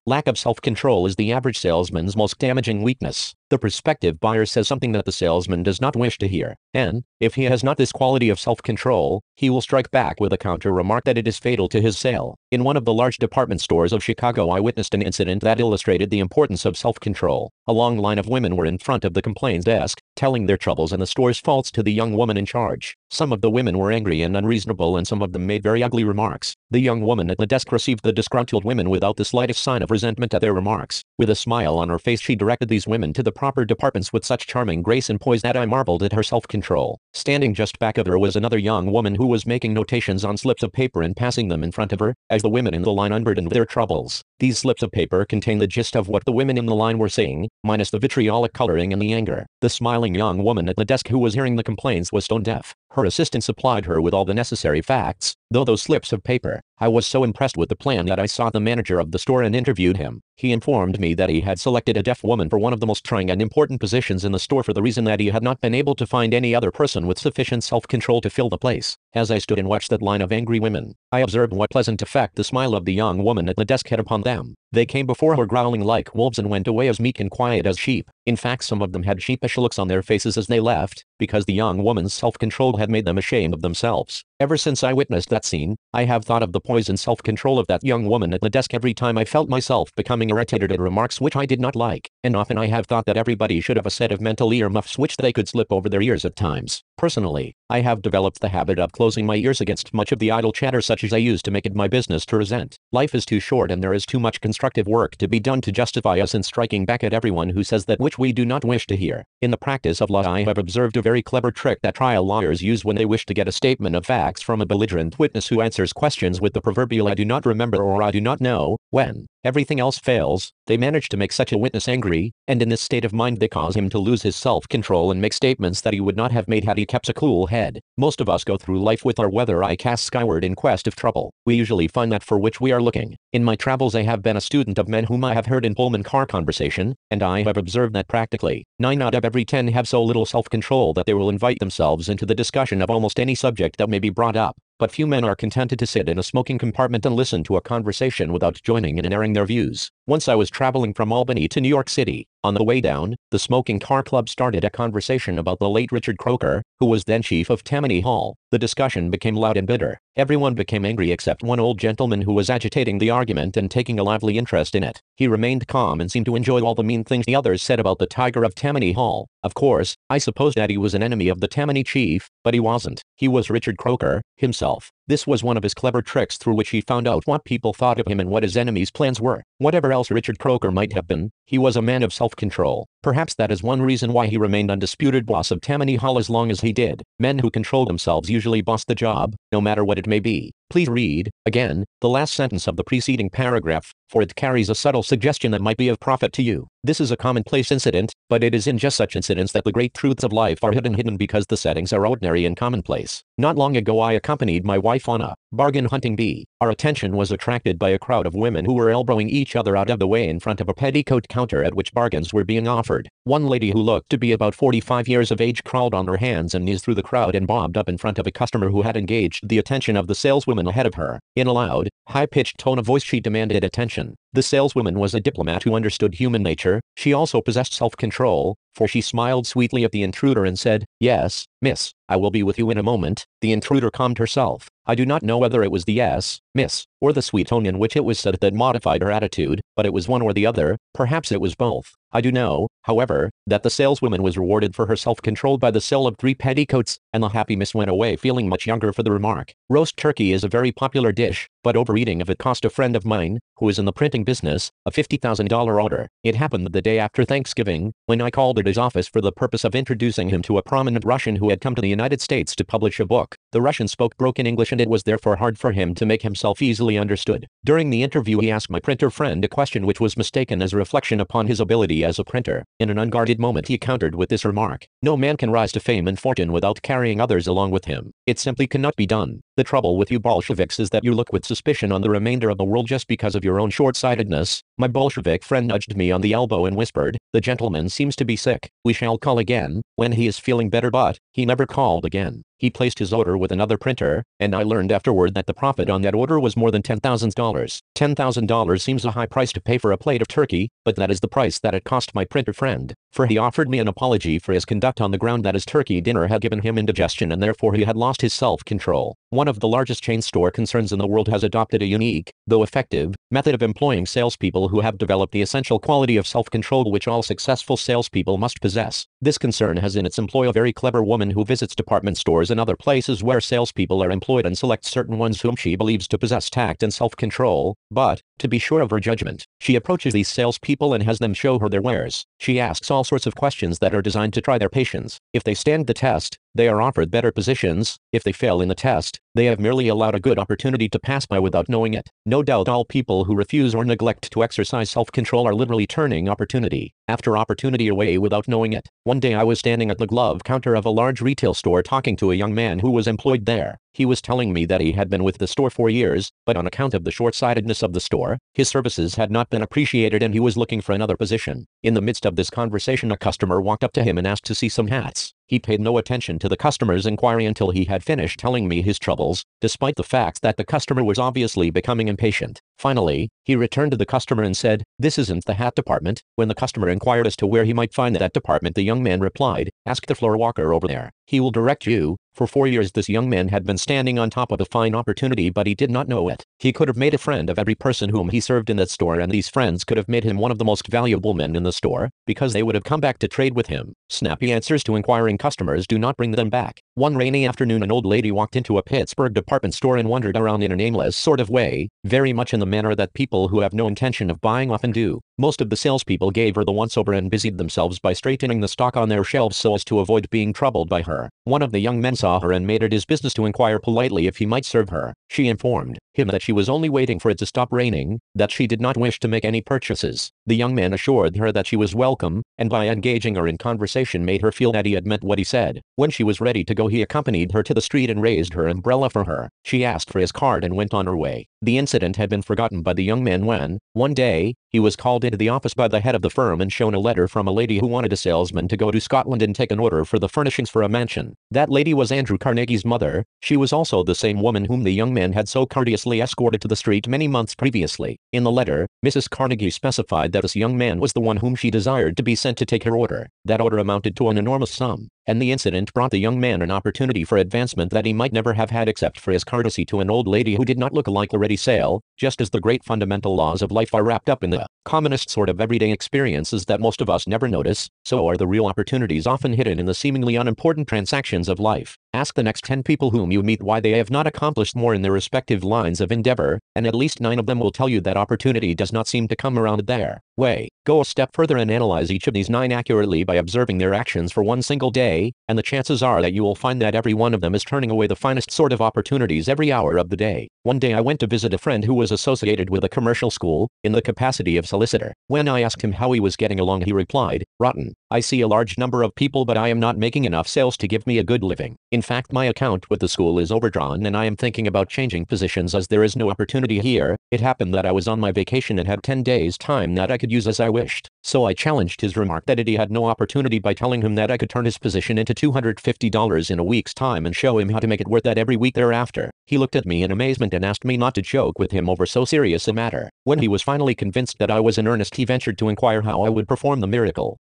Lack 0.08 0.30
of 0.30 0.38
self-control 0.38 1.06
is 1.06 1.18
the 1.18 1.34
average 1.34 1.60
salesman's 1.60 2.16
most 2.16 2.40
damaging 2.40 2.82
weakness. 2.82 3.36
The 3.50 3.58
prospective 3.58 4.20
buyer 4.20 4.46
says 4.46 4.68
something 4.68 4.92
that 4.92 5.06
the 5.06 5.12
salesman 5.14 5.64
does 5.64 5.80
not 5.80 5.96
wish 5.96 6.18
to 6.18 6.28
hear, 6.28 6.58
and, 6.74 7.06
if 7.22 7.36
he 7.36 7.46
has 7.46 7.64
not 7.64 7.78
this 7.78 7.94
quality 7.94 8.28
of 8.28 8.42
self-control, 8.42 9.22
he 9.36 9.50
will 9.50 9.62
strike 9.62 9.90
back 9.90 10.20
with 10.20 10.34
a 10.34 10.38
counter-remark 10.38 11.06
that 11.06 11.18
it 11.18 11.30
is 11.30 11.40
fatal 11.40 11.70
to 11.70 11.80
his 11.80 11.98
sale. 11.98 12.36
In 12.52 12.66
one 12.66 12.76
of 12.76 12.84
the 12.84 12.94
large 12.94 13.20
department 13.20 13.62
stores 13.62 13.94
of 13.94 14.04
Chicago 14.04 14.50
I 14.50 14.60
witnessed 14.60 14.94
an 14.94 15.02
incident 15.02 15.44
that 15.44 15.62
illustrated 15.62 16.10
the 16.10 16.20
importance 16.20 16.66
of 16.66 16.76
self-control. 16.76 17.50
A 17.68 17.74
long 17.74 17.98
line 17.98 18.20
of 18.20 18.28
women 18.28 18.58
were 18.58 18.66
in 18.66 18.80
front 18.80 19.06
of 19.06 19.14
the 19.14 19.22
complaints 19.22 19.66
desk, 19.66 20.02
telling 20.18 20.46
their 20.46 20.58
troubles 20.58 20.92
and 20.92 21.02
the 21.02 21.08
store's 21.08 21.40
faults 21.40 21.72
to 21.72 21.84
the 21.84 21.94
young 21.94 22.14
woman 22.14 22.36
in 22.36 22.46
charge. 22.46 22.98
Some 23.10 23.32
of 23.32 23.40
the 23.40 23.50
women 23.50 23.78
were 23.78 23.92
angry 23.94 24.22
and 24.22 24.36
unreasonable 24.36 24.98
and 24.98 25.08
some 25.08 25.22
of 25.22 25.32
them 25.32 25.48
made 25.48 25.64
very 25.64 25.82
ugly 25.82 26.04
remarks. 26.04 26.54
The 26.70 26.80
young 26.80 27.02
woman 27.02 27.32
at 27.32 27.38
the 27.38 27.48
desk 27.48 27.72
received 27.72 28.04
the 28.04 28.12
disgruntled 28.12 28.66
women 28.66 28.90
without 28.90 29.16
the 29.16 29.24
slightest 29.24 29.64
sign 29.64 29.82
of 29.82 29.92
resentment 29.92 30.34
at 30.34 30.42
their 30.42 30.54
remarks. 30.54 31.02
With 31.18 31.30
a 31.30 31.36
smile 31.36 31.78
on 31.78 31.88
her 31.90 32.00
face 32.00 32.20
she 32.20 32.36
directed 32.36 32.68
these 32.68 32.88
women 32.88 33.14
to 33.14 33.24
the 33.24 33.37
proper 33.38 33.64
departments 33.64 34.12
with 34.12 34.26
such 34.26 34.48
charming 34.48 34.82
grace 34.82 35.10
and 35.10 35.22
poise 35.22 35.44
that 35.44 35.56
I 35.56 35.66
marveled 35.66 36.04
at 36.04 36.12
her 36.12 36.24
self-control. 36.24 37.00
Standing 37.14 37.54
just 37.54 37.80
back 37.80 37.98
of 37.98 38.08
her 38.08 38.18
was 38.20 38.36
another 38.36 38.58
young 38.58 38.92
woman 38.92 39.16
who 39.16 39.28
was 39.28 39.46
making 39.46 39.74
notations 39.74 40.26
on 40.26 40.36
slips 40.36 40.64
of 40.64 40.74
paper 40.74 41.04
and 41.04 41.16
passing 41.16 41.48
them 41.48 41.64
in 41.64 41.72
front 41.72 41.94
of 41.94 42.00
her, 42.00 42.16
as 42.30 42.42
the 42.42 42.50
women 42.50 42.74
in 42.74 42.82
the 42.82 42.92
line 42.92 43.12
unburdened 43.12 43.52
their 43.52 43.66
troubles. 43.66 44.24
These 44.40 44.58
slips 44.58 44.84
of 44.84 44.92
paper 44.92 45.24
contained 45.24 45.62
the 45.62 45.68
gist 45.68 45.96
of 45.96 46.08
what 46.08 46.26
the 46.26 46.32
women 46.32 46.58
in 46.58 46.66
the 46.66 46.76
line 46.76 46.98
were 46.98 47.10
saying, 47.10 47.48
minus 47.64 47.92
the 47.92 48.00
vitriolic 48.00 48.54
coloring 48.54 48.92
and 48.92 49.02
the 49.02 49.14
anger. 49.14 49.46
The 49.62 49.70
smiling 49.70 50.16
young 50.16 50.44
woman 50.44 50.68
at 50.68 50.76
the 50.76 50.86
desk 50.86 51.08
who 51.08 51.20
was 51.20 51.36
hearing 51.36 51.56
the 51.56 51.64
complaints 51.64 52.12
was 52.12 52.26
stone 52.26 52.44
deaf. 52.44 52.74
Her 52.92 53.06
assistant 53.06 53.44
supplied 53.44 53.86
her 53.86 54.02
with 54.02 54.14
all 54.14 54.26
the 54.26 54.34
necessary 54.34 54.82
facts, 54.82 55.36
though 55.52 55.64
those 55.64 55.84
slips 55.84 56.12
of 56.12 56.24
paper. 56.24 56.62
I 56.80 56.88
was 56.88 57.08
so 57.08 57.24
impressed 57.24 57.58
with 57.58 57.70
the 57.70 57.76
plan 57.76 58.06
that 58.06 58.20
I 58.20 58.28
saw 58.28 58.52
the 58.52 58.60
manager 58.60 59.00
of 59.00 59.12
the 59.12 59.18
store 59.18 59.42
and 59.42 59.56
interviewed 59.56 59.98
him. 59.98 60.22
He 60.36 60.52
informed 60.52 61.00
me 61.00 61.16
that 61.16 61.32
he 61.32 61.42
had 61.42 61.60
selected 61.60 61.98
a 61.98 62.04
deaf 62.04 62.24
woman 62.24 62.50
for 62.50 62.60
one 62.60 62.72
of 62.72 62.80
the 62.80 62.86
most 62.86 63.04
trying 63.04 63.32
and 63.32 63.42
important 63.42 63.80
positions 63.80 64.24
in 64.24 64.32
the 64.32 64.38
store 64.38 64.64
for 64.64 64.74
the 64.74 64.84
reason 64.84 65.04
that 65.06 65.20
he 65.20 65.28
had 65.28 65.42
not 65.42 65.60
been 65.60 65.74
able 65.74 65.96
to 65.96 66.06
find 66.06 66.36
any 66.36 66.54
other 66.54 66.70
person 66.70 67.08
with 67.08 67.18
sufficient 67.18 67.64
self-control 67.64 68.22
to 68.22 68.30
fill 68.30 68.50
the 68.50 68.60
place. 68.60 68.96
As 69.16 69.32
I 69.32 69.40
stood 69.40 69.58
and 69.58 69.68
watched 69.68 69.90
that 69.90 70.04
line 70.04 70.22
of 70.22 70.32
angry 70.32 70.60
women, 70.60 70.94
I 71.12 71.22
observed 71.22 71.52
what 71.52 71.72
pleasant 71.72 72.04
effect 72.04 72.36
the 72.36 72.44
smile 72.44 72.76
of 72.76 72.86
the 72.86 72.94
young 72.94 73.24
woman 73.24 73.50
at 73.50 73.56
the 73.56 73.66
desk 73.66 73.88
had 73.88 74.00
upon 74.00 74.22
them. 74.22 74.54
They 74.72 74.86
came 74.86 75.06
before 75.06 75.38
her 75.38 75.46
growling 75.46 75.82
like 75.82 76.14
wolves 76.14 76.38
and 76.38 76.50
went 76.50 76.68
away 76.68 76.90
as 76.90 77.00
meek 77.00 77.20
and 77.22 77.32
quiet 77.32 77.66
as 77.66 77.80
sheep. 77.80 78.10
In 78.26 78.36
fact 78.36 78.66
some 78.66 78.82
of 78.82 78.92
them 78.92 79.04
had 79.04 79.24
sheepish 79.24 79.58
looks 79.58 79.80
on 79.80 79.88
their 79.88 80.04
faces 80.04 80.38
as 80.38 80.48
they 80.48 80.60
left, 80.60 81.06
because 81.18 81.46
the 81.46 81.54
young 81.54 81.84
woman's 81.84 82.14
self-control 82.14 82.78
had 82.78 82.90
made 82.90 83.06
them 83.06 83.18
ashamed 83.18 83.54
of 83.54 83.62
themselves. 83.62 84.26
Ever 84.40 84.58
since 84.58 84.84
I 84.84 84.94
witnessed 84.94 85.30
that 85.30 85.46
scene, 85.46 85.78
I 85.94 86.04
have 86.04 86.26
thought 86.26 86.44
of 86.44 86.52
the 86.52 86.60
poise 86.60 86.90
and 86.90 87.00
self-control 87.00 87.58
of 87.58 87.68
that 87.68 87.84
young 87.84 88.06
woman 88.08 88.34
at 88.34 88.42
the 88.42 88.50
desk 88.50 88.74
every 88.74 88.94
time 88.94 89.18
I 89.18 89.26
felt 89.26 89.50
myself 89.50 89.90
becoming 89.96 90.30
irritated 90.30 90.72
at 90.72 90.80
remarks 90.80 91.22
which 91.22 91.36
I 91.36 91.46
did 91.46 91.62
not 91.62 91.76
like, 91.76 92.12
and 92.24 92.36
often 92.36 92.58
I 92.58 92.68
have 92.68 92.86
thought 92.86 93.06
that 93.06 93.18
everybody 93.18 93.62
should 93.62 93.78
have 93.78 93.86
a 93.86 93.90
set 93.90 94.12
of 94.12 94.22
mental 94.22 94.54
earmuffs 94.54 94.98
which 94.98 95.18
they 95.18 95.34
could 95.34 95.48
slip 95.48 95.68
over 95.72 95.88
their 95.90 96.02
ears 96.02 96.26
at 96.26 96.36
times. 96.36 96.84
Personally, 96.98 97.56
I 97.70 97.82
have 97.82 98.02
developed 98.02 98.40
the 98.40 98.48
habit 98.48 98.80
of 98.80 98.94
closing 98.94 99.26
my 99.26 99.36
ears 99.36 99.60
against 99.60 99.94
much 99.94 100.14
of 100.14 100.20
the 100.20 100.32
idle 100.32 100.54
chatter 100.54 100.80
such 100.80 101.04
as 101.04 101.12
I 101.12 101.18
used 101.18 101.44
to 101.44 101.52
make 101.52 101.66
it 101.66 101.76
my 101.76 101.90
business 101.90 102.26
to 102.28 102.38
resent. 102.38 102.80
Life 102.94 103.14
is 103.14 103.26
too 103.26 103.42
short 103.42 103.72
and 103.72 103.84
there 103.84 103.94
is 103.94 104.06
too 104.06 104.22
much 104.22 104.40
constructive 104.40 104.88
work 104.88 105.18
to 105.18 105.28
be 105.28 105.42
done 105.42 105.60
to 105.62 105.72
justify 105.74 106.18
us 106.20 106.34
in 106.34 106.44
striking 106.44 106.86
back 106.86 107.04
at 107.04 107.14
everyone 107.14 107.50
who 107.50 107.66
says 107.66 107.84
that 107.84 108.00
which 108.00 108.18
we 108.18 108.32
do 108.32 108.46
not 108.46 108.64
wish 108.64 108.88
to 108.88 108.96
hear. 108.96 109.26
In 109.42 109.52
the 109.52 109.58
practice 109.58 110.00
of 110.00 110.10
law 110.10 110.26
I 110.26 110.44
have 110.44 110.58
observed 110.58 110.96
a 110.96 111.02
very 111.02 111.22
clever 111.22 111.52
trick 111.52 111.80
that 111.82 111.96
trial 111.96 112.24
lawyers 112.26 112.62
use 112.62 112.86
when 112.86 112.96
they 112.96 113.04
wish 113.06 113.26
to 113.26 113.34
get 113.34 113.50
a 113.50 113.52
statement 113.52 113.98
of 113.98 114.06
facts 114.06 114.42
from 114.42 114.62
a 114.62 114.66
belligerent 114.66 115.20
witness 115.20 115.50
who 115.50 115.60
answers 115.60 115.92
questions 115.92 116.40
with 116.40 116.54
the 116.54 116.62
proverbial 116.62 117.10
I 117.10 117.16
do 117.16 117.26
not 117.26 117.46
remember 117.46 117.84
or 117.84 118.02
I 118.02 118.12
do 118.12 118.22
not 118.22 118.40
know, 118.40 118.78
when, 118.92 119.28
everything 119.44 119.80
else 119.80 119.98
fails, 120.00 120.52
they 120.68 120.78
manage 120.78 121.10
to 121.10 121.18
make 121.18 121.32
such 121.32 121.52
a 121.52 121.58
witness 121.58 121.88
angry, 121.88 122.34
and 122.48 122.62
in 122.62 122.70
this 122.70 122.82
state 122.82 123.06
of 123.06 123.14
mind 123.14 123.40
they 123.40 123.48
cause 123.48 123.76
him 123.76 123.90
to 123.90 123.98
lose 123.98 124.22
his 124.22 124.36
self-control 124.36 125.12
and 125.12 125.22
make 125.22 125.34
statements 125.34 125.82
that 125.82 125.94
he 125.94 126.02
would 126.02 126.18
not 126.18 126.32
have 126.32 126.48
made 126.48 126.66
had 126.66 126.78
he 126.78 126.86
kept 126.86 127.10
a 127.10 127.14
cool 127.14 127.48
head. 127.48 127.80
Most 127.98 128.22
of 128.22 128.30
us 128.30 128.44
go 128.44 128.58
through 128.58 128.84
life 128.84 129.06
with 129.06 129.20
our 129.20 129.30
weather 129.30 129.64
eye 129.64 129.76
cast 129.76 130.04
skyward 130.04 130.44
in 130.44 130.56
quest 130.56 130.88
of 130.88 130.96
trouble. 130.96 131.32
We 131.46 131.56
usually 131.56 131.88
find 131.88 132.12
that 132.12 132.24
for 132.24 132.38
which 132.38 132.60
we 132.60 132.72
are 132.72 132.82
looking. 132.82 133.16
In 133.34 133.44
my 133.44 133.56
travels 133.56 133.96
I 133.96 134.04
have 134.04 134.22
been 134.22 134.38
a 134.38 134.42
student 134.42 134.78
of 134.78 134.88
men 134.88 135.06
whom 135.06 135.24
I 135.24 135.34
have 135.34 135.46
heard 135.46 135.66
in 135.66 135.76
Pullman 135.76 136.04
car 136.04 136.26
conversation, 136.26 136.96
and 137.10 137.24
I 137.24 137.44
have 137.44 137.58
observed 137.58 137.96
that 137.96 138.08
practically, 138.08 138.66
9 138.80 139.02
out 139.02 139.16
of 139.16 139.26
every 139.26 139.46
10 139.46 139.70
have 139.70 139.88
so 139.88 140.04
little 140.04 140.26
self-control 140.26 140.94
that 140.94 141.06
they 141.06 141.14
will 141.14 141.30
invite 141.30 141.60
themselves 141.60 142.10
into 142.10 142.26
the 142.26 142.36
discussion 142.36 142.82
of 142.82 142.90
almost 142.90 143.20
any 143.20 143.36
subject 143.36 143.78
that 143.78 143.90
may 143.90 144.00
be 144.00 144.10
brought 144.10 144.36
up 144.36 144.58
but 144.80 144.92
few 144.92 145.08
men 145.08 145.24
are 145.24 145.36
contented 145.36 145.80
to 145.80 145.88
sit 145.88 146.08
in 146.08 146.20
a 146.20 146.24
smoking 146.24 146.58
compartment 146.58 147.06
and 147.06 147.16
listen 147.16 147.44
to 147.44 147.58
a 147.58 147.62
conversation 147.62 148.32
without 148.32 148.62
joining 148.62 148.98
in 148.98 149.06
and 149.06 149.14
airing 149.14 149.34
their 149.34 149.46
views. 149.46 149.92
Once 150.06 150.28
I 150.28 150.36
was 150.36 150.50
traveling 150.52 150.94
from 150.94 151.12
Albany 151.12 151.48
to 151.48 151.62
New 151.62 151.70
York 151.70 151.90
City. 151.90 152.28
On 152.44 152.54
the 152.54 152.64
way 152.64 152.80
down, 152.80 153.16
the 153.32 153.40
Smoking 153.40 153.80
Car 153.80 154.04
Club 154.04 154.30
started 154.30 154.64
a 154.64 154.70
conversation 154.70 155.40
about 155.40 155.60
the 155.60 155.70
late 155.70 155.92
Richard 155.92 156.18
Croker, 156.18 156.62
who 156.80 156.86
was 156.86 157.04
then 157.04 157.22
chief 157.22 157.50
of 157.50 157.64
Tammany 157.64 158.02
Hall. 158.02 158.36
The 158.52 158.60
discussion 158.60 159.10
became 159.10 159.36
loud 159.36 159.58
and 159.58 159.68
bitter. 159.68 160.00
Everyone 160.16 160.54
became 160.54 160.86
angry 160.86 161.12
except 161.12 161.44
one 161.44 161.60
old 161.60 161.80
gentleman 161.80 162.22
who 162.22 162.34
was 162.34 162.50
agitating 162.50 163.00
the 163.00 163.10
argument 163.10 163.58
and 163.58 163.70
taking 163.70 164.00
a 164.00 164.04
lively 164.04 164.38
interest 164.38 164.76
in 164.76 164.84
it. 164.84 165.02
He 165.16 165.28
remained 165.28 165.68
calm 165.68 166.00
and 166.00 166.12
seemed 166.12 166.28
to 166.28 166.36
enjoy 166.36 166.62
all 166.62 166.76
the 166.76 166.84
mean 166.84 167.04
things 167.04 167.26
the 167.26 167.36
others 167.36 167.64
said 167.64 167.80
about 167.80 168.00
the 168.00 168.06
Tiger 168.06 168.44
of 168.44 168.56
Tammany 168.56 168.94
Hall. 168.94 169.28
Of 169.44 169.54
course, 169.54 169.96
I 170.10 170.20
supposed 170.20 170.58
that 170.58 170.70
he 170.70 170.78
was 170.78 170.94
an 170.94 171.04
enemy 171.04 171.30
of 171.30 171.42
the 171.42 171.48
Tammany 171.48 171.84
chief, 171.84 172.30
but 172.44 172.54
he 172.54 172.60
wasn't. 172.60 173.02
He 173.16 173.28
was 173.28 173.50
Richard 173.50 173.78
Croker, 173.78 174.22
himself. 174.36 174.92
This 175.10 175.26
was 175.26 175.42
one 175.42 175.56
of 175.56 175.64
his 175.64 175.74
clever 175.74 176.02
tricks 176.02 176.36
through 176.38 176.56
which 176.56 176.72
he 176.72 176.82
found 176.82 177.08
out 177.08 177.26
what 177.26 177.46
people 177.46 177.74
thought 177.74 177.98
of 177.98 178.08
him 178.08 178.20
and 178.20 178.30
what 178.30 178.44
his 178.44 178.58
enemies' 178.58 178.92
plans 178.92 179.22
were. 179.22 179.44
Whatever 179.58 179.94
else 179.94 180.12
Richard 180.12 180.38
Croker 180.38 180.70
might 180.70 180.92
have 180.92 181.08
been, 181.08 181.32
he 181.46 181.58
was 181.58 181.78
a 181.78 181.82
man 181.82 182.04
of 182.04 182.12
self-control. 182.14 182.88
Perhaps 183.08 183.36
that 183.36 183.54
is 183.54 183.64
one 183.64 183.82
reason 183.82 184.12
why 184.12 184.28
he 184.28 184.36
remained 184.36 184.70
undisputed 184.70 185.26
boss 185.26 185.50
of 185.50 185.62
Tammany 185.62 185.96
Hall 185.96 186.18
as 186.18 186.30
long 186.30 186.52
as 186.52 186.60
he 186.60 186.74
did. 186.74 187.04
Men 187.20 187.40
who 187.40 187.50
control 187.50 187.86
themselves 187.86 188.30
usually 188.30 188.60
boss 188.60 188.84
the 188.84 188.96
job, 188.96 189.34
no 189.50 189.62
matter 189.62 189.86
what 189.86 189.98
it 189.98 190.08
may 190.08 190.20
be. 190.20 190.52
Please 190.70 190.90
read, 190.90 191.30
again, 191.46 191.86
the 192.02 192.10
last 192.10 192.34
sentence 192.34 192.68
of 192.68 192.76
the 192.76 192.84
preceding 192.84 193.30
paragraph, 193.30 193.94
for 194.10 194.22
it 194.22 194.36
carries 194.36 194.70
a 194.70 194.76
subtle 194.76 195.04
suggestion 195.04 195.52
that 195.54 195.62
might 195.62 195.78
be 195.78 195.88
of 195.88 196.02
profit 196.02 196.34
to 196.34 196.44
you. 196.44 196.68
This 196.84 197.00
is 197.00 197.10
a 197.10 197.16
commonplace 197.18 197.72
incident, 197.72 198.14
but 198.30 198.44
it 198.44 198.54
is 198.54 198.68
in 198.68 198.78
just 198.78 198.98
such 198.98 199.16
incidents 199.16 199.54
that 199.54 199.64
the 199.64 199.72
great 199.72 199.94
truths 199.94 200.24
of 200.26 200.34
life 200.34 200.64
are 200.64 200.74
hidden 200.74 200.96
hidden 200.96 201.16
because 201.16 201.46
the 201.46 201.56
settings 201.56 201.94
are 201.94 202.06
ordinary 202.06 202.46
and 202.46 202.58
commonplace. 202.58 203.24
Not 203.38 203.56
long 203.56 203.78
ago 203.78 204.00
I 204.02 204.14
accompanied 204.14 204.66
my 204.66 204.78
wife 204.78 205.08
on 205.08 205.22
a 205.22 205.36
bargain 205.54 205.86
hunting 205.86 206.18
bee. 206.18 206.46
Our 206.60 206.70
attention 206.70 207.16
was 207.16 207.32
attracted 207.32 207.80
by 207.80 207.90
a 207.90 208.00
crowd 208.00 208.26
of 208.26 208.36
women 208.36 208.66
who 208.66 208.74
were 208.74 208.90
elbowing 208.90 209.30
each 209.30 209.56
other 209.56 209.78
out 209.78 209.90
of 209.90 210.00
the 210.00 210.08
way 210.08 210.28
in 210.28 210.40
front 210.42 210.60
of 210.60 210.68
a 210.68 210.74
petticoat 210.74 211.28
counter 211.30 211.64
at 211.64 211.76
which 211.76 211.94
bargains 211.94 212.34
were 212.34 212.44
being 212.44 212.68
offered. 212.68 212.97
One 213.24 213.48
lady 213.48 213.72
who 213.72 213.80
looked 213.80 214.10
to 214.12 214.18
be 214.18 214.32
about 214.32 214.56
45 214.56 215.08
years 215.08 215.32
of 215.32 215.42
age 215.42 215.64
crawled 215.64 215.94
on 215.94 216.08
her 216.08 216.18
hands 216.18 216.56
and 216.56 216.66
knees 216.66 216.82
through 216.82 216.96
the 216.96 217.04
crowd 217.04 217.36
and 217.36 217.46
bobbed 217.46 217.78
up 217.78 217.90
in 217.90 217.98
front 217.98 218.20
of 218.20 218.26
a 218.28 218.32
customer 218.32 218.70
who 218.70 218.84
had 218.84 218.98
engaged 218.98 219.50
the 219.50 219.58
attention 219.58 219.98
of 219.98 220.08
the 220.08 220.16
saleswoman 220.16 220.68
ahead 220.68 220.86
of 220.86 220.96
her. 220.96 221.20
In 221.36 221.48
a 221.48 221.54
loud, 221.54 221.90
high-pitched 222.10 222.58
tone 222.58 222.80
of 222.80 222.86
voice 222.86 223.04
she 223.04 223.20
demanded 223.20 223.64
attention. 223.64 224.16
The 224.34 224.44
saleswoman 224.44 225.00
was 225.00 225.14
a 225.14 225.22
diplomat 225.22 225.64
who 225.64 225.74
understood 225.74 226.16
human 226.16 226.44
nature. 226.44 226.82
She 226.96 227.14
also 227.14 227.42
possessed 227.42 227.74
self-control, 227.74 228.58
for 228.76 228.88
she 228.88 229.02
smiled 229.02 229.48
sweetly 229.48 229.84
at 229.84 229.92
the 229.92 230.04
intruder 230.04 230.46
and 230.46 230.60
said, 230.60 230.86
Yes, 231.00 231.48
miss, 231.62 231.94
I 232.10 232.18
will 232.18 232.30
be 232.30 232.44
with 232.44 232.60
you 232.60 232.70
in 232.70 232.78
a 232.78 232.84
moment. 232.84 233.26
The 233.42 233.52
intruder 233.52 233.90
calmed 233.90 234.18
herself. 234.18 234.70
I 234.86 234.96
do 234.96 235.06
not 235.06 235.24
know 235.24 235.38
whether 235.38 235.64
it 235.64 235.72
was 235.72 235.86
the 235.86 235.94
yes, 235.94 236.40
miss, 236.54 236.86
or 237.02 237.12
the 237.12 237.22
sweet 237.22 237.48
tone 237.48 237.66
in 237.66 237.80
which 237.80 237.96
it 237.96 238.06
was 238.06 238.20
said 238.20 238.38
that 238.40 238.54
modified 238.54 239.02
her 239.02 239.12
attitude, 239.12 239.62
but 239.76 239.86
it 239.86 239.94
was 239.94 240.08
one 240.08 240.22
or 240.22 240.34
the 240.34 240.46
other, 240.46 240.78
perhaps 240.94 241.32
it 241.32 241.42
was 241.42 241.56
both. 241.56 241.94
I 242.12 242.22
do 242.22 242.32
know, 242.32 242.68
however, 242.84 243.30
that 243.48 243.64
the 243.64 243.70
saleswoman 243.70 244.24
was 244.24 244.38
rewarded 244.38 244.76
for 244.76 244.86
her 244.86 244.96
self-control 244.96 245.58
by 245.58 245.72
the 245.72 245.82
sale 245.82 246.08
of 246.08 246.16
three 246.18 246.36
petticoats, 246.36 247.00
and 247.18 247.24
the 247.24 247.30
happy 247.30 247.56
miss 247.56 247.74
went 247.74 247.90
away 247.90 248.16
feeling 248.16 248.48
much 248.48 248.68
younger 248.68 248.94
for 248.94 249.02
the 249.02 249.12
remark. 249.12 249.56
Roast 249.70 249.98
turkey 249.98 250.34
is 250.34 250.44
a 250.44 250.48
very 250.48 250.72
popular 250.72 251.12
dish, 251.12 251.50
but 251.64 251.76
overeating 251.76 252.22
of 252.22 252.30
it 252.30 252.38
cost 252.38 252.64
a 252.64 252.70
friend 252.70 252.96
of 252.96 253.06
mine, 253.06 253.40
who 253.58 253.68
is 253.68 253.80
in 253.80 253.86
the 253.86 253.92
printing 253.92 254.24
business, 254.24 254.72
a 254.86 254.92
$50,000 254.92 255.82
order. 255.82 256.10
It 256.24 256.36
happened 256.36 256.68
the 256.68 256.82
day 256.82 257.00
after 257.00 257.26
Thanksgiving, 257.26 257.94
when 258.06 258.22
I 258.22 258.30
called 258.30 258.60
at 258.60 258.68
his 258.68 258.78
office 258.78 259.08
for 259.08 259.20
the 259.20 259.32
purpose 259.32 259.64
of 259.64 259.74
introducing 259.74 260.30
him 260.30 260.44
to 260.44 260.60
a 260.60 260.62
prominent 260.62 261.06
Russian 261.06 261.38
who 261.38 261.50
had 261.50 261.60
come 261.60 261.74
to 261.74 261.82
the 261.82 261.90
United 261.90 262.22
States 262.22 262.56
to 262.56 262.64
publish 262.64 263.00
a 263.00 263.06
book. 263.06 263.36
The 263.54 263.62
Russian 263.62 263.88
spoke 263.88 264.18
broken 264.18 264.46
English 264.46 264.74
and 264.74 264.82
it 264.82 264.90
was 264.90 265.04
therefore 265.04 265.38
hard 265.38 265.58
for 265.58 265.72
him 265.72 265.96
to 265.96 266.06
make 266.06 266.22
himself 266.22 266.62
easily 266.62 266.98
understood. 266.98 267.48
During 267.64 267.90
the 267.90 268.04
interview 268.04 268.40
he 268.40 268.52
asked 268.52 268.70
my 268.70 268.82
printer 268.82 269.10
friend 269.10 269.44
a 269.46 269.48
question 269.48 269.86
which 269.86 270.02
was 270.02 270.18
mistaken 270.18 270.62
as 270.62 270.74
a 270.74 270.78
reflection 270.78 271.22
upon 271.22 271.48
his 271.48 271.62
ability 271.62 272.04
as 272.04 272.20
a 272.20 272.26
printer. 272.26 272.66
In 272.78 272.90
an 272.90 272.98
unguarded 273.00 273.40
moment 273.40 273.70
he 273.70 273.78
countered 273.78 274.16
with 274.16 274.28
this 274.28 274.44
remark, 274.44 274.86
No 275.02 275.16
man 275.16 275.38
can 275.38 275.50
rise 275.50 275.72
to 275.72 275.80
fame 275.80 276.10
and 276.10 276.20
fortune 276.20 276.52
without 276.52 276.82
carrying 276.82 277.22
others 277.22 277.48
along 277.48 277.72
with 277.72 277.86
him. 277.86 278.12
It 278.26 278.38
simply 278.38 278.68
cannot 278.68 278.98
be 278.98 279.06
done. 279.06 279.40
The 279.56 279.64
trouble 279.64 279.98
with 279.98 280.12
you 280.12 280.20
Bolsheviks 280.20 280.78
is 280.78 280.90
that 280.90 281.06
you 281.06 281.14
look 281.14 281.32
with 281.32 281.46
suspicion 281.46 281.94
on 281.94 282.02
the 282.02 282.10
remainder 282.10 282.50
of 282.50 282.58
the 282.58 282.66
world 282.66 282.88
just 282.88 283.08
because 283.08 283.34
of 283.34 283.46
your 283.46 283.62
own 283.62 283.70
short-sightedness. 283.70 284.62
My 284.80 284.88
Bolshevik 284.88 285.44
friend 285.44 285.68
nudged 285.68 285.98
me 285.98 286.12
on 286.12 286.22
the 286.22 286.34
elbow 286.34 286.66
and 286.66 286.78
whispered, 286.78 287.18
The 287.34 287.42
gentleman 287.42 287.90
seems 287.90 288.16
to 288.18 288.26
be 288.26 288.36
sick. 288.36 288.70
We 288.86 288.94
shall 288.94 289.18
call 289.18 289.40
again, 289.40 289.82
when 289.96 290.12
he 290.12 290.28
is 290.28 290.38
feeling 290.38 290.70
better 290.70 290.92
but, 290.92 291.18
he 291.34 291.48
never 291.48 291.66
called 291.66 292.06
again. 292.06 292.44
He 292.60 292.72
placed 292.72 292.98
his 292.98 293.14
order 293.14 293.38
with 293.38 293.52
another 293.52 293.78
printer, 293.78 294.24
and 294.40 294.56
I 294.56 294.64
learned 294.64 294.92
afterward 294.92 295.36
that 295.36 295.46
the 295.46 295.54
profit 295.54 295.92
on 295.92 296.02
that 296.02 296.16
order 296.16 296.40
was 296.40 296.58
more 296.58 296.72
than 296.72 296.82
$10,000. 296.82 297.82
$10,000 297.96 298.82
seems 298.82 299.06
a 299.06 299.12
high 299.12 299.28
price 299.28 299.54
to 299.54 299.62
pay 299.62 299.78
for 299.78 299.92
a 299.92 299.98
plate 299.98 300.24
of 300.24 300.28
turkey, 300.28 300.70
but 300.84 300.96
that 300.96 301.12
is 301.12 301.20
the 301.20 301.28
price 301.28 301.60
that 301.60 301.76
it 301.76 301.84
cost 301.84 302.16
my 302.16 302.26
printer 302.26 302.54
friend, 302.54 302.96
for 303.12 303.28
he 303.28 303.38
offered 303.38 303.70
me 303.70 303.78
an 303.78 303.88
apology 303.88 304.40
for 304.40 304.54
his 304.54 304.66
conduct 304.66 305.00
on 305.00 305.12
the 305.12 305.20
ground 305.20 305.46
that 305.46 305.54
his 305.54 305.66
turkey 305.66 306.02
dinner 306.02 306.28
had 306.28 306.42
given 306.42 306.62
him 306.62 306.80
indigestion 306.80 307.32
and 307.32 307.44
therefore 307.44 307.76
he 307.76 307.84
had 307.84 307.96
lost 307.96 308.22
his 308.22 308.34
self-control. 308.34 309.16
One 309.30 309.48
of 309.48 309.60
the 309.60 309.68
largest 309.68 310.02
chain 310.02 310.24
store 310.24 310.50
concerns 310.50 310.92
in 310.92 310.98
the 310.98 311.08
world 311.08 311.28
has 311.28 311.44
adopted 311.44 311.84
a 311.84 311.86
unique, 311.86 312.32
though 312.48 312.64
effective, 312.64 313.14
method 313.30 313.54
of 313.54 313.62
employing 313.62 314.08
salespeople 314.08 314.67
who 314.70 314.82
have 314.82 314.98
developed 314.98 315.34
the 315.34 315.42
essential 315.42 315.80
quality 315.80 316.18
of 316.18 316.28
self-control 316.28 316.92
which 316.92 317.08
all 317.08 317.24
successful 317.24 317.78
salespeople 317.78 318.38
must 318.38 318.62
possess. 318.62 319.08
This 319.22 319.38
concern 319.38 319.78
has 319.78 319.96
in 319.96 320.06
its 320.06 320.20
employ 320.20 320.50
a 320.50 320.54
very 320.54 320.74
clever 320.74 321.04
woman 321.04 321.32
who 321.32 321.46
visits 321.46 321.76
department 321.76 322.18
stores 322.18 322.52
and 322.52 322.60
other 322.60 322.76
places 322.76 323.24
where 323.24 323.42
salespeople 323.42 324.04
are 324.04 324.12
employed 324.12 324.46
and 324.46 324.58
selects 324.58 324.92
certain 324.92 325.18
ones 325.18 325.42
whom 325.42 325.56
she 325.56 325.76
believes 325.76 326.08
to 326.08 326.18
possess 326.18 326.50
tact 326.50 326.84
and 326.84 326.94
self-control, 326.94 327.76
but, 327.90 328.22
to 328.40 328.48
be 328.48 328.60
sure 328.60 328.82
of 328.82 328.92
her 328.92 329.00
judgment, 329.00 329.46
she 329.60 329.76
approaches 329.76 330.14
these 330.14 330.28
salespeople 330.28 330.94
and 330.94 331.04
has 331.04 331.20
them 331.20 331.34
show 331.34 331.60
her 331.60 331.70
their 331.70 331.82
wares. 331.82 332.26
She 332.40 332.60
asks 332.60 332.92
all 332.92 333.04
sorts 333.04 333.26
of 333.26 333.36
questions 333.36 333.80
that 333.80 333.96
are 333.96 334.02
designed 334.02 334.34
to 334.34 334.42
try 334.42 334.58
their 334.58 334.70
patience. 334.70 335.20
If 335.34 335.44
they 335.44 335.54
stand 335.54 335.88
the 335.88 335.94
test, 335.94 336.38
they 336.58 336.68
are 336.68 336.82
offered 336.82 337.12
better 337.12 337.32
positions. 337.32 337.98
If 338.12 338.24
they 338.24 338.32
fail 338.32 338.62
in 338.62 338.68
the 338.68 338.76
test, 338.76 339.20
they 339.36 339.46
have 339.46 339.60
merely 339.60 339.88
allowed 339.88 340.16
a 340.16 340.20
good 340.20 340.40
opportunity 340.40 340.90
to 340.90 341.00
pass 341.00 341.26
by 341.26 341.40
without 341.40 341.70
knowing 341.70 341.94
it. 341.94 342.10
No 342.26 342.42
doubt 342.42 342.68
all 342.68 342.84
people 342.84 343.26
who 343.26 343.36
refuse 343.36 343.76
or 343.76 343.86
neglect 343.86 344.32
to 344.32 344.44
exercise 344.44 344.90
self-control 344.90 345.48
are 345.48 345.54
literally 345.54 345.88
turning 345.88 346.28
opportunity 346.28 346.94
after 347.08 347.38
opportunity 347.38 347.88
away 347.88 348.18
without 348.18 348.48
knowing 348.48 348.74
it. 348.74 348.90
One 349.04 349.20
day 349.20 349.34
I 349.36 349.44
was 349.44 349.60
standing 349.60 349.92
at 349.92 350.00
the 350.00 350.08
glove 350.08 350.44
counter 350.44 350.76
of 350.76 350.86
a 350.86 350.90
large 350.90 351.22
retail 351.22 351.54
store 351.54 351.84
talking 351.84 352.16
to 352.18 352.32
a 352.32 352.36
young 352.36 352.54
man 352.54 352.80
who 352.80 352.92
was 352.92 353.08
employed 353.08 353.46
there. 353.46 353.78
He 353.98 354.06
was 354.06 354.22
telling 354.22 354.54
me 354.54 354.66
that 354.66 354.80
he 354.80 354.92
had 354.92 355.10
been 355.10 355.24
with 355.24 355.40
the 355.40 355.48
store 355.48 355.72
for 355.72 355.90
years, 355.90 356.32
but 356.46 356.56
on 356.56 356.68
account 356.68 356.94
of 356.94 357.04
the 357.04 357.10
short-sightedness 357.10 357.82
of 357.82 357.94
the 357.94 358.00
store, 358.00 358.38
his 358.54 358.70
services 358.70 359.16
had 359.16 359.32
not 359.32 359.50
been 359.50 359.64
appreciated 359.64 360.22
and 360.22 360.36
he 360.36 360.40
was 360.40 360.56
looking 360.56 360.82
for 360.82 360.92
another 360.92 361.18
position. 361.18 361.66
In 361.82 361.96
the 361.96 362.02
midst 362.02 362.24
of 362.24 362.36
this 362.36 362.52
conversation 362.52 363.12
a 363.12 363.18
customer 363.18 363.60
walked 363.60 363.84
up 363.84 363.94
to 363.94 364.04
him 364.04 364.20
and 364.20 364.28
asked 364.28 364.46
to 364.46 364.54
see 364.54 364.70
some 364.70 364.90
hats. 364.90 365.34
He 365.48 365.58
paid 365.58 365.82
no 365.82 365.98
attention 365.98 366.38
to 366.38 366.48
the 366.48 366.56
customer's 366.56 367.08
inquiry 367.08 367.48
until 367.48 367.72
he 367.72 367.86
had 367.86 368.04
finished 368.04 368.38
telling 368.38 368.68
me 368.68 368.84
his 368.84 369.00
troubles, 369.00 369.44
despite 369.62 369.96
the 369.96 370.04
fact 370.04 370.44
that 370.44 370.58
the 370.58 370.64
customer 370.64 371.04
was 371.04 371.18
obviously 371.18 371.72
becoming 371.72 372.08
impatient. 372.08 372.62
Finally, 372.78 373.30
he 373.46 373.56
returned 373.56 373.90
to 373.90 373.98
the 373.98 374.06
customer 374.06 374.44
and 374.44 374.56
said, 374.56 374.84
This 375.00 375.18
isn't 375.18 375.46
the 375.46 375.56
hat 375.56 375.74
department. 375.74 376.22
When 376.36 376.50
the 376.50 376.54
customer 376.54 376.88
inquired 376.88 377.26
as 377.26 377.36
to 377.38 377.48
where 377.48 377.66
he 377.66 377.74
might 377.74 377.96
find 377.96 378.16
that 378.18 378.34
department 378.34 378.76
the 378.76 378.84
young 378.84 379.02
man 379.02 379.22
replied, 379.22 379.72
Ask 379.88 380.06
the 380.06 380.14
floor 380.14 380.38
walker 380.38 380.72
over 380.72 380.88
there. 380.88 381.10
He 381.28 381.42
will 381.42 381.52
direct 381.52 381.86
you. 381.86 382.16
For 382.34 382.48
four 382.48 382.68
years 382.68 382.94
this 382.94 383.10
young 383.10 383.30
man 383.30 383.50
had 383.50 383.66
been 383.66 383.78
standing 383.78 384.18
on 384.18 384.30
top 384.30 384.50
of 384.50 384.62
a 384.62 384.66
fine 384.66 384.96
opportunity 384.96 385.50
but 385.50 385.68
he 385.68 385.76
did 385.76 385.92
not 385.92 386.08
know 386.08 386.30
it. 386.30 386.46
He 386.58 386.72
could 386.72 386.88
have 386.88 386.96
made 386.96 387.14
a 387.14 387.18
friend 387.18 387.50
of 387.50 387.60
every 387.60 387.76
person 387.76 388.12
whom 388.12 388.30
he 388.30 388.40
served 388.40 388.70
in 388.70 388.78
that 388.78 388.90
store 388.90 389.20
and 389.20 389.30
these 389.30 389.50
friends 389.50 389.84
could 389.84 389.98
have 389.98 390.08
made 390.08 390.24
him 390.24 390.38
one 390.38 390.52
of 390.52 390.58
the 390.58 390.64
most 390.64 390.88
valuable 390.88 391.34
men 391.34 391.58
in 391.58 391.64
the 391.64 391.74
store, 391.74 392.12
because 392.26 392.54
they 392.54 392.64
would 392.64 392.76
have 392.76 392.86
come 392.86 393.02
back 393.02 393.20
to 393.20 393.28
trade 393.28 393.56
with 393.56 393.68
him. 393.68 393.94
Snappy 394.08 394.54
answers 394.54 394.84
to 394.86 394.96
inquiring 394.96 395.38
customers 395.38 395.86
do 395.86 396.00
not 396.00 396.16
bring 396.16 396.32
them 396.32 396.50
back. 396.50 396.82
One 396.98 397.16
rainy 397.16 397.46
afternoon 397.46 397.84
an 397.84 397.92
old 397.92 398.08
lady 398.08 398.32
walked 398.32 398.56
into 398.56 398.80
a 398.80 398.82
Pittsburgh 398.82 399.32
department 399.32 399.76
store 399.76 399.98
and 399.98 400.10
wandered 400.10 400.36
around 400.36 400.64
in 400.64 400.72
an 400.72 400.82
aimless 400.82 401.16
sort 401.16 401.40
of 401.40 401.48
way, 401.48 401.90
very 402.04 402.34
much 402.34 402.56
in 402.56 402.60
the 402.60 402.66
manner 402.66 402.96
that 402.96 403.14
people 403.14 403.50
who 403.50 403.60
have 403.60 403.72
no 403.72 403.86
intention 403.86 404.32
of 404.32 404.42
buying 404.42 404.72
often 404.72 404.92
do. 404.92 405.22
Most 405.38 405.62
of 405.62 405.70
the 405.70 405.76
salespeople 405.76 406.32
gave 406.32 406.56
her 406.56 406.66
the 406.66 406.72
once-over 406.72 407.14
and 407.14 407.30
busied 407.30 407.60
themselves 407.60 408.00
by 408.00 408.14
straightening 408.14 408.62
the 408.62 408.68
stock 408.68 408.98
on 408.98 409.10
their 409.10 409.24
shelves 409.24 409.56
so 409.56 409.76
as 409.76 409.86
to 409.86 410.00
avoid 410.00 410.28
being 410.32 410.54
troubled 410.54 410.90
by 410.90 411.04
her. 411.04 411.30
One 411.44 411.62
of 411.62 411.72
the 411.72 411.78
young 411.78 412.02
men 412.02 412.16
saw 412.16 412.40
her 412.40 412.52
and 412.52 412.66
made 412.66 412.82
it 412.82 412.92
his 412.92 413.06
business 413.06 413.36
to 413.36 413.46
inquire 413.46 413.78
politely 413.78 414.26
if 414.26 414.38
he 414.38 414.48
might 414.48 414.66
serve 414.66 414.90
her. 414.90 415.14
She 415.30 415.48
informed 415.48 416.00
him 416.18 416.28
that 416.30 416.42
she 416.42 416.52
was 416.52 416.70
only 416.70 416.90
waiting 416.90 417.20
for 417.20 417.30
it 417.30 417.38
to 417.40 417.46
stop 417.46 417.72
raining, 417.72 418.20
that 418.36 418.52
she 418.52 418.68
did 418.68 418.82
not 418.82 418.98
wish 418.98 419.20
to 419.20 419.28
make 419.28 419.46
any 419.46 419.62
purchases. 419.62 420.32
The 420.46 420.56
young 420.56 420.74
man 420.74 420.94
assured 420.94 421.38
her 421.38 421.52
that 421.52 421.68
she 421.68 421.76
was 421.76 421.96
welcome, 421.96 422.44
and 422.58 422.70
by 422.70 422.88
engaging 422.88 423.36
her 423.36 423.48
in 423.48 423.58
conversation 423.58 424.26
made 424.26 424.42
her 424.42 424.52
feel 424.52 424.72
that 424.72 424.86
he 424.86 424.94
had 424.94 425.06
meant 425.06 425.24
what 425.24 425.38
he 425.38 425.44
said. 425.44 425.82
When 425.96 426.10
she 426.10 426.24
was 426.24 426.42
ready 426.42 426.64
to 426.64 426.76
go 426.76 426.88
he 426.88 427.02
accompanied 427.02 427.52
her 427.52 427.64
to 427.64 427.74
the 427.74 427.82
street 427.82 428.10
and 428.10 428.22
raised 428.22 428.54
her 428.54 428.68
umbrella 428.68 429.10
for 429.10 429.26
her. 429.26 429.50
She 429.64 429.86
asked 429.86 430.10
for 430.10 430.20
his 430.20 430.32
card 430.32 430.64
and 430.64 430.76
went 430.76 430.94
on 430.94 431.06
her 431.06 431.18
way. 431.18 431.48
The 431.60 431.80
incident 431.80 432.18
had 432.18 432.30
been 432.30 432.44
forgotten 432.44 432.84
by 432.84 432.94
the 432.94 433.04
young 433.04 433.24
man 433.24 433.48
when, 433.48 433.80
one 433.94 434.14
day, 434.14 434.54
he 434.70 434.80
was 434.80 434.96
called 434.96 435.24
into 435.24 435.38
the 435.38 435.50
office 435.50 435.74
by 435.74 435.88
the 435.88 436.02
head 436.02 436.14
of 436.14 436.22
the 436.22 436.30
firm 436.30 436.62
and 436.62 436.72
shown 436.72 436.94
a 436.94 437.00
letter 437.00 437.28
from 437.28 437.48
a 437.48 437.52
lady 437.52 437.80
who 437.80 437.88
wanted 437.88 438.14
a 438.14 438.18
salesman 438.18 438.68
to 438.68 438.78
go 438.78 438.92
to 438.92 439.02
Scotland 439.02 439.42
and 439.42 439.56
take 439.56 439.72
an 439.72 439.80
order 439.80 440.06
for 440.06 440.20
the 440.20 440.30
furnishings 440.30 440.70
for 440.70 440.84
a 440.84 440.90
mansion. 440.90 441.34
That 441.50 441.72
lady 441.72 441.96
was 441.96 442.12
Andrew 442.12 442.38
Carnegie's 442.38 442.86
mother, 442.86 443.26
she 443.40 443.58
was 443.58 443.74
also 443.74 444.04
the 444.04 444.14
same 444.14 444.40
woman 444.40 444.66
whom 444.66 444.84
the 444.84 444.92
young 444.92 445.16
man 445.16 445.34
had 445.34 445.50
so 445.50 445.66
courteously 445.66 446.22
escorted 446.22 446.62
to 446.62 446.68
the 446.68 446.76
street 446.76 447.08
many 447.08 447.28
months 447.28 447.56
previously. 447.56 448.20
In 448.32 448.44
the 448.44 448.52
letter, 448.52 448.86
Mrs. 449.04 449.28
Carnegie 449.28 449.72
specified 449.72 450.34
that 450.34 450.44
this 450.44 450.56
young 450.56 450.78
man 450.78 451.00
was 451.00 451.14
the 451.14 451.22
one 451.22 451.38
whom 451.38 451.56
she 451.56 451.72
desired 451.72 452.18
to 452.18 452.24
be 452.24 452.36
sent 452.36 452.60
to 452.60 452.68
take 452.68 452.84
her 452.84 452.96
order. 452.96 453.30
That 453.46 453.62
order 453.62 453.80
amounted 453.80 454.16
to 454.18 454.30
an 454.30 454.38
enormous 454.38 454.72
sum, 454.72 455.08
and 455.28 455.42
the 455.42 455.52
incident 455.52 455.94
brought 455.94 456.12
the 456.12 456.18
young 456.18 456.40
man 456.40 456.62
an 456.62 456.72
opportunity 456.72 457.24
for 457.24 457.38
advancement 457.38 457.92
that 457.92 458.06
he 458.06 458.14
might 458.14 458.34
never 458.34 458.54
have 458.54 458.72
had 458.72 458.88
except 458.88 459.20
for 459.20 459.32
his 459.32 459.44
courtesy 459.44 459.84
to 459.86 460.00
an 460.00 460.10
old 460.10 460.28
lady 460.28 460.56
who 460.56 460.66
did 460.66 460.80
not 460.80 460.94
look 460.94 461.08
like 461.08 461.34
a 461.34 461.38
ready 461.38 461.58
sale, 461.58 462.02
just 462.16 462.40
as 462.40 462.50
the 462.50 462.62
great 462.62 462.84
fundamental 462.84 463.36
laws 463.36 463.62
of 463.62 463.72
life 463.72 463.94
are 463.94 464.04
wrapped 464.04 464.30
up 464.30 464.44
in 464.44 464.50
the 464.50 464.66
commonest 464.86 465.30
sort 465.30 465.50
of 465.50 465.60
everyday 465.60 465.92
experiences 465.92 466.66
that 466.66 466.80
most 466.80 467.02
of 467.02 467.10
us 467.10 467.28
never 467.28 467.48
notice, 467.48 467.90
so 468.06 468.26
are 468.28 468.38
the 468.38 468.48
real 468.48 468.66
opportunities 468.66 469.28
often 469.28 469.54
hidden 469.54 469.80
in 469.80 469.86
the 469.86 469.94
seemingly 469.94 470.36
unimportant 470.36 470.88
transactions 470.88 471.50
of 471.50 471.60
life. 471.60 471.98
Ask 472.14 472.36
the 472.36 472.44
next 472.44 472.64
10 472.64 472.84
people 472.84 473.12
whom 473.12 473.32
you 473.32 473.44
meet 473.44 473.62
why 473.62 473.80
they 473.80 473.92
have 473.98 474.10
not 474.10 474.28
accomplished 474.28 474.76
more 474.76 474.94
in 474.94 475.02
their 475.02 475.12
respective 475.12 475.64
lines 475.64 476.00
of 476.00 476.12
endeavor, 476.12 476.58
and 476.74 476.88
at 476.88 476.96
least 476.96 477.20
9 477.20 477.38
of 477.38 477.46
them 477.46 477.60
will 477.60 477.72
tell 477.72 477.90
you 477.90 478.00
that 478.02 478.18
opportunity 478.18 478.74
does 478.74 478.94
not 478.94 479.08
seem 479.08 479.28
to 479.28 479.36
come 479.36 479.60
around 479.60 479.86
their 479.86 480.22
way. 480.38 480.70
Go 480.86 481.02
a 481.02 481.06
step 481.06 481.32
further 481.34 481.58
and 481.58 481.70
analyze 481.70 482.10
each 482.10 482.28
of 482.28 482.34
these 482.34 482.50
9 482.50 482.72
accurately 482.72 483.24
by 483.24 483.36
observing 483.36 483.78
their 483.78 483.94
actions 483.94 484.32
for 484.32 484.42
one 484.42 484.62
single 484.62 484.90
day, 484.90 485.34
and 485.50 485.58
the 485.58 485.64
chances 485.64 486.02
are 486.02 486.22
that 486.22 486.34
you 486.34 486.44
will 486.44 486.56
find 486.56 486.82
that 486.82 486.96
every 486.96 487.14
one 487.14 487.34
of 487.34 487.42
them 487.42 487.54
is 487.54 487.64
turning 487.64 487.92
away 487.92 488.08
the 488.08 488.16
finest 488.16 488.52
sort 488.52 488.72
of 488.72 488.82
opportunities 488.82 489.50
every 489.50 489.72
hour 489.72 489.98
of 489.98 490.10
the 490.10 490.16
day. 490.16 490.48
One 490.64 490.80
day 490.80 490.94
I 490.94 491.02
went 491.02 491.20
to 491.20 491.28
visit 491.28 491.54
a 491.54 491.58
friend 491.58 491.84
who 491.84 491.94
was 491.94 492.12
associated 492.12 492.70
with 492.70 492.84
a 492.84 492.90
commercial 492.90 493.30
school, 493.30 493.70
in 493.84 493.92
the 493.92 494.02
capacity 494.02 494.58
of 494.58 494.68
solicitor. 494.68 495.14
When 495.28 495.48
I 495.48 495.62
asked 495.62 495.82
him 495.82 495.94
how 495.94 496.12
he 496.14 496.20
was 496.20 496.36
getting 496.36 496.60
along 496.60 496.82
he 496.82 496.94
replied, 496.94 497.44
rotten. 497.60 497.94
I 498.10 498.22
see 498.22 498.40
a 498.40 498.48
large 498.48 498.78
number 498.78 499.04
of 499.04 499.16
people 499.16 499.44
but 499.44 499.58
I 499.58 499.68
am 499.68 499.82
not 499.82 499.98
making 499.98 500.24
enough 500.24 500.48
sales 500.48 500.78
to 500.78 500.88
give 500.88 501.06
me 501.06 501.18
a 501.18 501.26
good 501.26 501.44
living. 501.44 501.76
In 501.92 502.02
fact 502.02 502.32
my 502.32 502.46
account 502.46 502.90
with 502.90 503.02
the 503.02 503.10
school 503.10 503.38
is 503.38 503.52
overdrawn 503.52 504.06
and 504.06 504.16
I 504.16 504.24
am 504.24 504.38
thinking 504.38 504.66
about 504.66 504.88
changing 504.88 505.26
positions 505.26 505.76
as 505.76 505.88
there 505.88 506.06
is 506.06 506.16
no 506.16 506.30
opportunity 506.30 506.80
here. 506.80 507.18
It 507.32 507.42
happened 507.42 507.74
that 507.74 507.86
I 507.86 507.92
was 507.92 508.08
on 508.08 508.22
my 508.22 508.32
vacation 508.32 508.80
and 508.80 508.88
had 508.88 509.04
10 509.04 509.24
days 509.24 509.58
time 509.58 509.96
that 509.96 510.10
I 510.10 510.18
could 510.18 510.32
use 510.32 510.48
as 510.48 510.62
I 510.62 510.70
wished. 510.70 511.10
So 511.22 511.44
I 511.44 511.54
challenged 511.54 512.00
his 512.00 512.16
remark 512.16 512.46
that 512.46 512.66
he 512.66 512.76
had 512.76 512.92
no 512.92 513.08
opportunity 513.08 513.60
by 513.60 513.74
telling 513.74 514.02
him 514.02 514.16
that 514.16 514.32
I 514.32 514.38
could 514.38 514.50
turn 514.50 514.64
his 514.64 514.78
position 514.78 515.18
into 515.18 515.34
$250 515.34 516.50
in 516.50 516.60
a 516.60 516.64
week's 516.64 516.94
time 516.94 517.26
and 517.26 517.36
show 517.36 517.58
him 517.58 517.68
how 517.68 517.80
to 517.80 517.88
make 517.88 518.00
it 518.00 518.08
worth 518.08 518.24
that 518.24 518.38
every 518.38 518.56
week 518.56 518.76
thereafter. 518.76 519.32
He 519.48 519.58
looked 519.58 519.76
at 519.76 519.86
me 519.86 520.02
in 520.02 520.12
amazement 520.12 520.54
and 520.54 520.64
asked 520.64 520.86
me 520.86 520.96
not 520.96 521.14
to 521.16 521.22
joke 521.22 521.60
with 521.60 521.72
him 521.72 521.90
over 521.90 522.06
so 522.06 522.24
serious 522.24 522.70
a 522.70 522.74
matter. 522.74 523.10
When 523.26 523.40
he 523.40 523.50
was 523.50 523.62
finally 523.62 523.96
convinced 523.96 524.38
that 524.40 524.50
I 524.50 524.62
was 524.62 524.78
in 524.78 524.88
earnest 524.88 525.16
he 525.16 525.26
ventured 525.26 525.58
to 525.58 525.68
inquire 525.68 526.04
how 526.04 526.22
I 526.22 526.30
would 526.30 526.48
perform 526.48 526.80
the 526.80 526.88
miracle. 526.88 527.38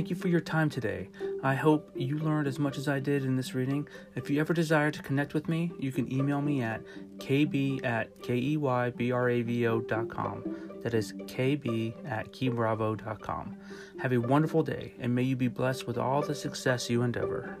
Thank 0.00 0.08
you 0.08 0.16
for 0.16 0.28
your 0.28 0.40
time 0.40 0.70
today. 0.70 1.10
I 1.42 1.54
hope 1.54 1.90
you 1.94 2.18
learned 2.20 2.48
as 2.48 2.58
much 2.58 2.78
as 2.78 2.88
I 2.88 3.00
did 3.00 3.22
in 3.22 3.36
this 3.36 3.54
reading. 3.54 3.86
If 4.14 4.30
you 4.30 4.40
ever 4.40 4.54
desire 4.54 4.90
to 4.90 5.02
connect 5.02 5.34
with 5.34 5.46
me, 5.46 5.72
you 5.78 5.92
can 5.92 6.10
email 6.10 6.40
me 6.40 6.62
at 6.62 6.80
kb 7.18 7.84
at 7.84 8.18
keybravo.com. 8.22 8.80
That 10.82 10.94
is 10.94 11.12
kb 11.12 12.10
at 12.10 12.32
keybravo.com. 12.32 13.56
Have 13.98 14.12
a 14.12 14.18
wonderful 14.18 14.62
day, 14.62 14.94
and 14.98 15.14
may 15.14 15.24
you 15.24 15.36
be 15.36 15.48
blessed 15.48 15.86
with 15.86 15.98
all 15.98 16.22
the 16.22 16.34
success 16.34 16.88
you 16.88 17.02
endeavor. 17.02 17.58